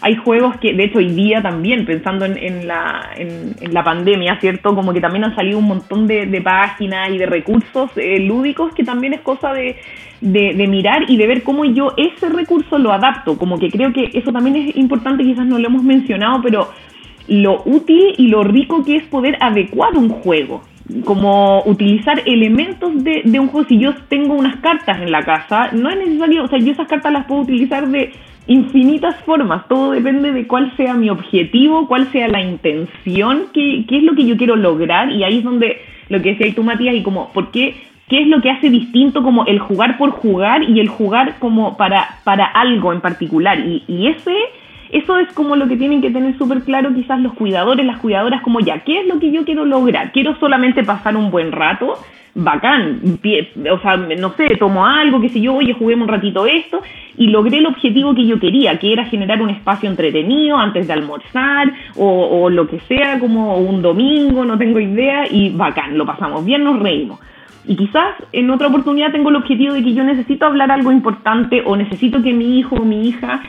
[0.00, 4.74] Hay juegos que, de hecho, hoy día también, pensando en, la, en, la pandemia, ¿cierto?
[4.74, 8.72] Como que también han salido un montón de, de páginas y de recursos eh, lúdicos
[8.74, 9.76] que también es cosa de,
[10.20, 13.38] de, de, mirar y de ver cómo yo ese recurso lo adapto.
[13.38, 16.68] Como que creo que eso también es importante, quizás no lo hemos mencionado, pero
[17.28, 20.62] lo útil y lo rico que es poder adecuar un juego.
[21.04, 23.68] Como utilizar elementos de, un juego.
[23.68, 26.88] Si yo tengo unas cartas en la casa, no es necesario, o sea, yo esas
[26.88, 28.12] cartas las puedo utilizar de
[28.46, 29.68] infinitas formas.
[29.68, 34.24] Todo depende de cuál sea mi objetivo, cuál sea la intención, qué, es lo que
[34.24, 35.12] yo quiero lograr.
[35.12, 35.76] Y ahí es donde
[36.08, 37.74] lo que decía tú, Matías, y como, ¿por qué?
[38.08, 41.76] ¿Qué es lo que hace distinto como el jugar por jugar y el jugar como
[41.76, 43.58] para, para algo en particular?
[43.58, 44.32] Y ese
[44.90, 48.42] eso es como lo que tienen que tener súper claro quizás los cuidadores, las cuidadoras,
[48.42, 50.12] como ya, ¿qué es lo que yo quiero lograr?
[50.12, 51.94] ¿Quiero solamente pasar un buen rato?
[52.34, 53.00] Bacán,
[53.70, 56.80] o sea, no sé, tomo algo, que sé yo, oye, juguemos un ratito esto,
[57.16, 60.92] y logré el objetivo que yo quería, que era generar un espacio entretenido antes de
[60.92, 66.06] almorzar, o, o lo que sea, como un domingo, no tengo idea, y bacán, lo
[66.06, 67.18] pasamos bien, nos reímos.
[67.68, 71.62] Y quizás en otra oportunidad tengo el objetivo de que yo necesito hablar algo importante
[71.66, 73.42] o necesito que mi hijo o mi hija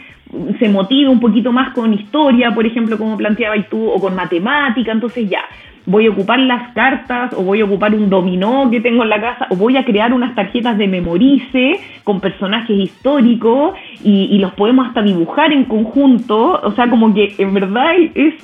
[0.60, 4.92] se motive un poquito más con historia, por ejemplo, como planteabas tú, o con matemática,
[4.92, 5.42] entonces ya,
[5.86, 9.22] voy a ocupar las cartas o voy a ocupar un dominó que tengo en la
[9.22, 13.74] casa o voy a crear unas tarjetas de memorice con personajes históricos
[14.04, 18.36] y, los podemos hasta dibujar en conjunto, o sea, como que en verdad es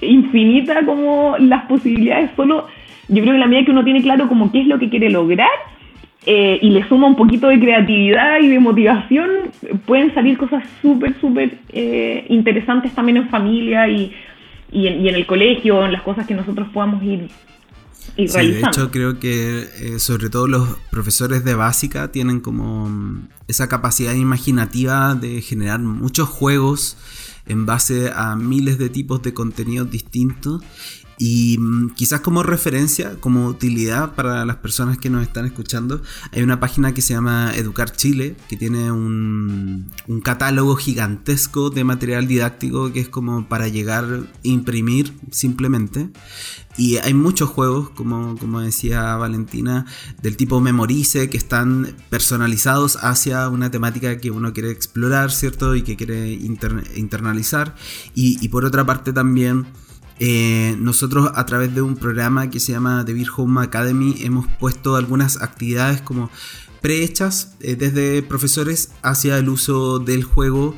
[0.00, 2.66] infinita como las posibilidades, solo
[3.08, 5.10] yo creo que la medida que uno tiene claro como qué es lo que quiere
[5.10, 5.48] lograr,
[6.26, 9.28] eh, y le suma un poquito de creatividad y de motivación,
[9.84, 14.10] pueden salir cosas súper, súper eh, interesantes también en familia y,
[14.72, 17.28] y, en, el colegio, en las cosas que nosotros podamos ir,
[18.16, 22.88] ir sí, De hecho, creo que eh, sobre todo los profesores de básica tienen como
[22.88, 26.96] mm, esa capacidad imaginativa de generar muchos juegos
[27.46, 30.62] en base a miles de tipos de contenidos distintos
[31.18, 36.42] y mm, quizás como referencia, como utilidad para las personas que nos están escuchando, hay
[36.42, 39.90] una página que se llama Educar Chile, que tiene un,
[40.22, 44.04] catálogo gigantesco de material didáctico que es como para llegar
[44.42, 46.10] e imprimir simplemente.
[46.76, 49.86] Y hay muchos juegos, como, como decía Valentina,
[50.22, 55.76] del tipo Memorice, que están personalizados hacia una temática que uno quiere explorar, ¿cierto?
[55.76, 57.76] Y que quiere internalizar.
[58.14, 59.66] Y por otra parte también
[60.20, 64.46] eh, nosotros a través de un programa que se llama The Beer Home Academy hemos
[64.46, 66.30] puesto algunas actividades como
[66.80, 70.76] prehechas eh, desde profesores hacia el uso del juego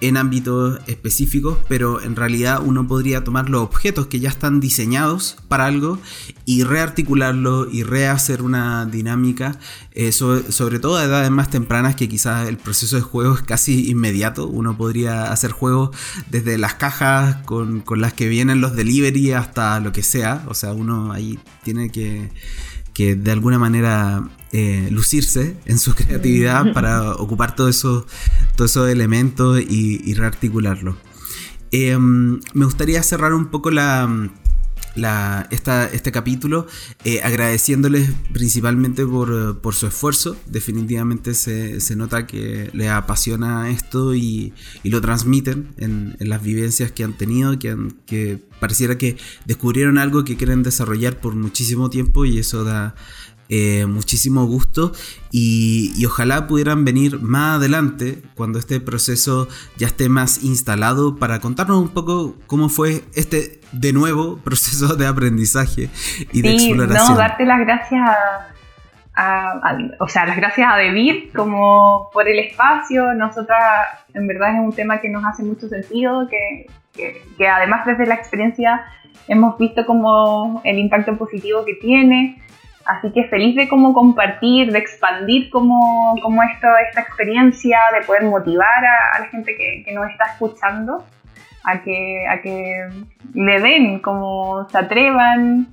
[0.00, 5.36] en ámbitos específicos, pero en realidad uno podría tomar los objetos que ya están diseñados
[5.48, 5.98] para algo
[6.44, 9.58] y rearticularlo y rehacer una dinámica,
[9.92, 13.90] eh, sobre, todo a edades más tempranas que quizás el proceso de juego es casi
[13.90, 15.96] inmediato, uno podría hacer juegos
[16.30, 20.54] desde las cajas con, con las que vienen los delivery hasta lo que sea, o
[20.54, 22.30] sea, uno ahí tiene que
[22.96, 28.04] que de alguna manera eh, lucirse en su creatividad para ocupar todos esos,
[28.56, 30.96] todos esos elementos y, rearticularlos.
[31.72, 34.08] Em, me gustaría cerrar un poco la,
[35.50, 36.66] este capítulo
[37.04, 40.36] eh, agradeciéndoles principalmente por, su esfuerzo.
[40.46, 44.52] Definitivamente se, nota que les apasiona esto y,
[44.84, 50.36] lo transmiten en, las vivencias que han tenido, que, que pareciera que descubrieron algo que
[50.36, 52.94] quieren desarrollar por muchísimo tiempo y eso da
[53.48, 54.92] eh, muchísimo gusto
[55.30, 61.78] y, ojalá pudieran venir más adelante cuando este proceso ya esté más instalado para contarnos
[61.78, 65.90] un poco cómo fue este de nuevo proceso de aprendizaje
[66.32, 67.12] y de exploración.
[67.12, 68.02] No, darte las gracias
[69.14, 73.14] a, o sea, las gracias a David como por el espacio.
[73.14, 73.60] Nosotras,
[74.12, 78.06] en verdad, es un tema que nos hace mucho sentido, que, que, que además desde
[78.06, 78.84] la experiencia
[79.28, 82.42] hemos visto como el impacto positivo que tiene.
[82.86, 88.22] Así que feliz de cómo compartir, de expandir como, como esto, esta experiencia, de poder
[88.24, 88.84] motivar
[89.14, 91.04] a, la gente que, que, nos está escuchando
[91.64, 92.88] a que, a que
[93.34, 95.66] le den, como se atrevan.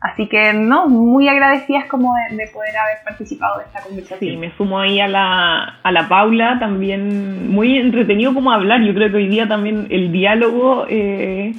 [0.00, 4.18] Así que no, muy agradecidas como de, poder haber participado de esta conversación.
[4.18, 8.80] Sí, me sumo ahí a la, a la Paula, también muy entretenido como hablar.
[8.80, 10.86] Yo creo que hoy día también el diálogo...
[10.88, 11.52] Eh,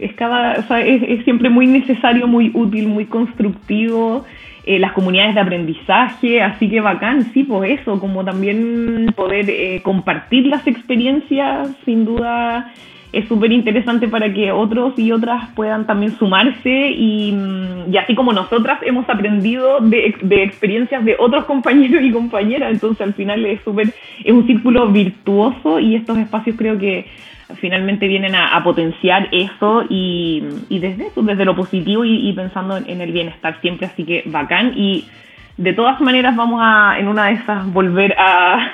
[0.00, 4.24] es, cada, es, siempre muy necesario, muy útil, muy constructivo.
[4.66, 9.80] Eh, las comunidades de aprendizaje, así que bacán, sí, pues eso, como también poder eh,
[9.82, 12.70] compartir las experiencias, sin duda
[13.12, 17.34] es súper interesante para que otros y otras puedan también sumarse y,
[17.90, 23.00] y así como nosotras hemos aprendido de, de, experiencias de otros compañeros y compañeras, entonces
[23.00, 23.92] al final es súper,
[24.24, 27.06] es un círculo virtuoso y estos espacios creo que
[27.56, 33.12] finalmente vienen a, potenciar eso y, desde eso, desde lo positivo y, pensando en, el
[33.12, 35.06] bienestar siempre, así que bacán y
[35.56, 38.72] de todas maneras vamos a en una de esas volver a,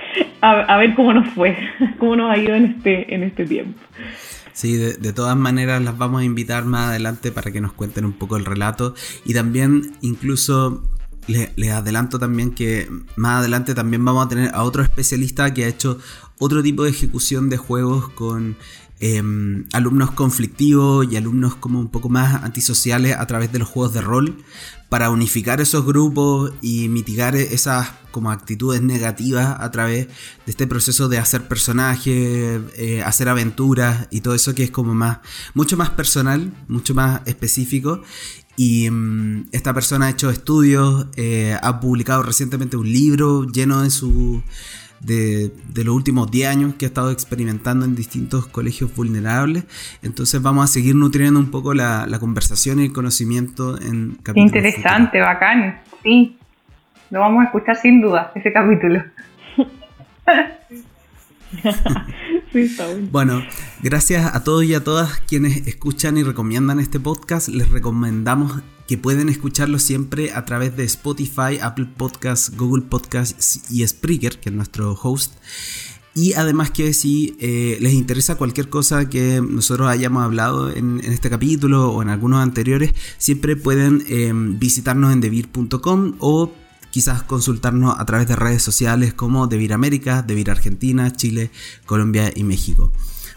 [0.40, 1.56] a, ver cómo nos fue,
[1.98, 3.78] cómo nos ha ido en este, en este tiempo.
[4.52, 8.14] Sí, de, todas maneras las vamos a invitar más adelante para que nos cuenten un
[8.14, 8.94] poco el relato
[9.26, 10.82] y también incluso
[11.26, 15.68] les, adelanto también que más adelante también vamos a tener a otro especialista que ha
[15.68, 15.98] hecho
[16.38, 18.56] otro tipo de ejecución de juegos con
[19.00, 23.92] em, alumnos conflictivos y alumnos como un poco más antisociales a través de los juegos
[23.92, 24.36] de rol
[24.88, 30.12] para unificar esos grupos y mitigar esas como actitudes negativas a través de
[30.46, 35.18] este proceso de hacer personajes, eh, hacer aventuras y todo eso que es como más
[35.54, 38.02] mucho más personal, mucho más específico.
[38.56, 43.90] Y em, esta persona ha hecho estudios, eh, ha publicado recientemente un libro lleno de
[43.90, 44.42] su
[45.00, 49.64] de, los últimos 10 años que ha estado experimentando en distintos colegios vulnerables.
[50.02, 54.54] Entonces vamos a seguir nutriendo un poco la, conversación y el conocimiento en capítulos.
[54.54, 55.80] Interesante, bacán.
[56.02, 56.38] Sí,
[57.10, 59.02] lo vamos a escuchar sin duda, ese capítulo.
[63.12, 63.42] bueno,
[63.82, 67.48] gracias a todos y a todas quienes escuchan y recomiendan este podcast.
[67.48, 73.86] Les recomendamos que pueden escucharlo siempre a través de Spotify, Apple Podcasts, Google Podcasts y
[73.86, 75.34] Spreaker, que es nuestro host.
[76.14, 81.28] Y además que si eh, les interesa cualquier cosa que nosotros hayamos hablado en, este
[81.28, 86.52] capítulo o en algunos anteriores, siempre pueden em, visitarnos en devir.com o
[86.90, 91.50] quizás consultarnos a través de redes sociales como Devir América, Devir Argentina, Chile,
[91.84, 92.90] Colombia y México.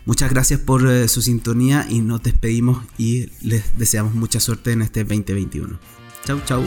[0.10, 4.81] Muchas gracias por eh, su sintonía y nos despedimos y les deseamos mucha suerte en
[4.81, 5.77] este 2021.
[6.26, 6.64] Chau, chau.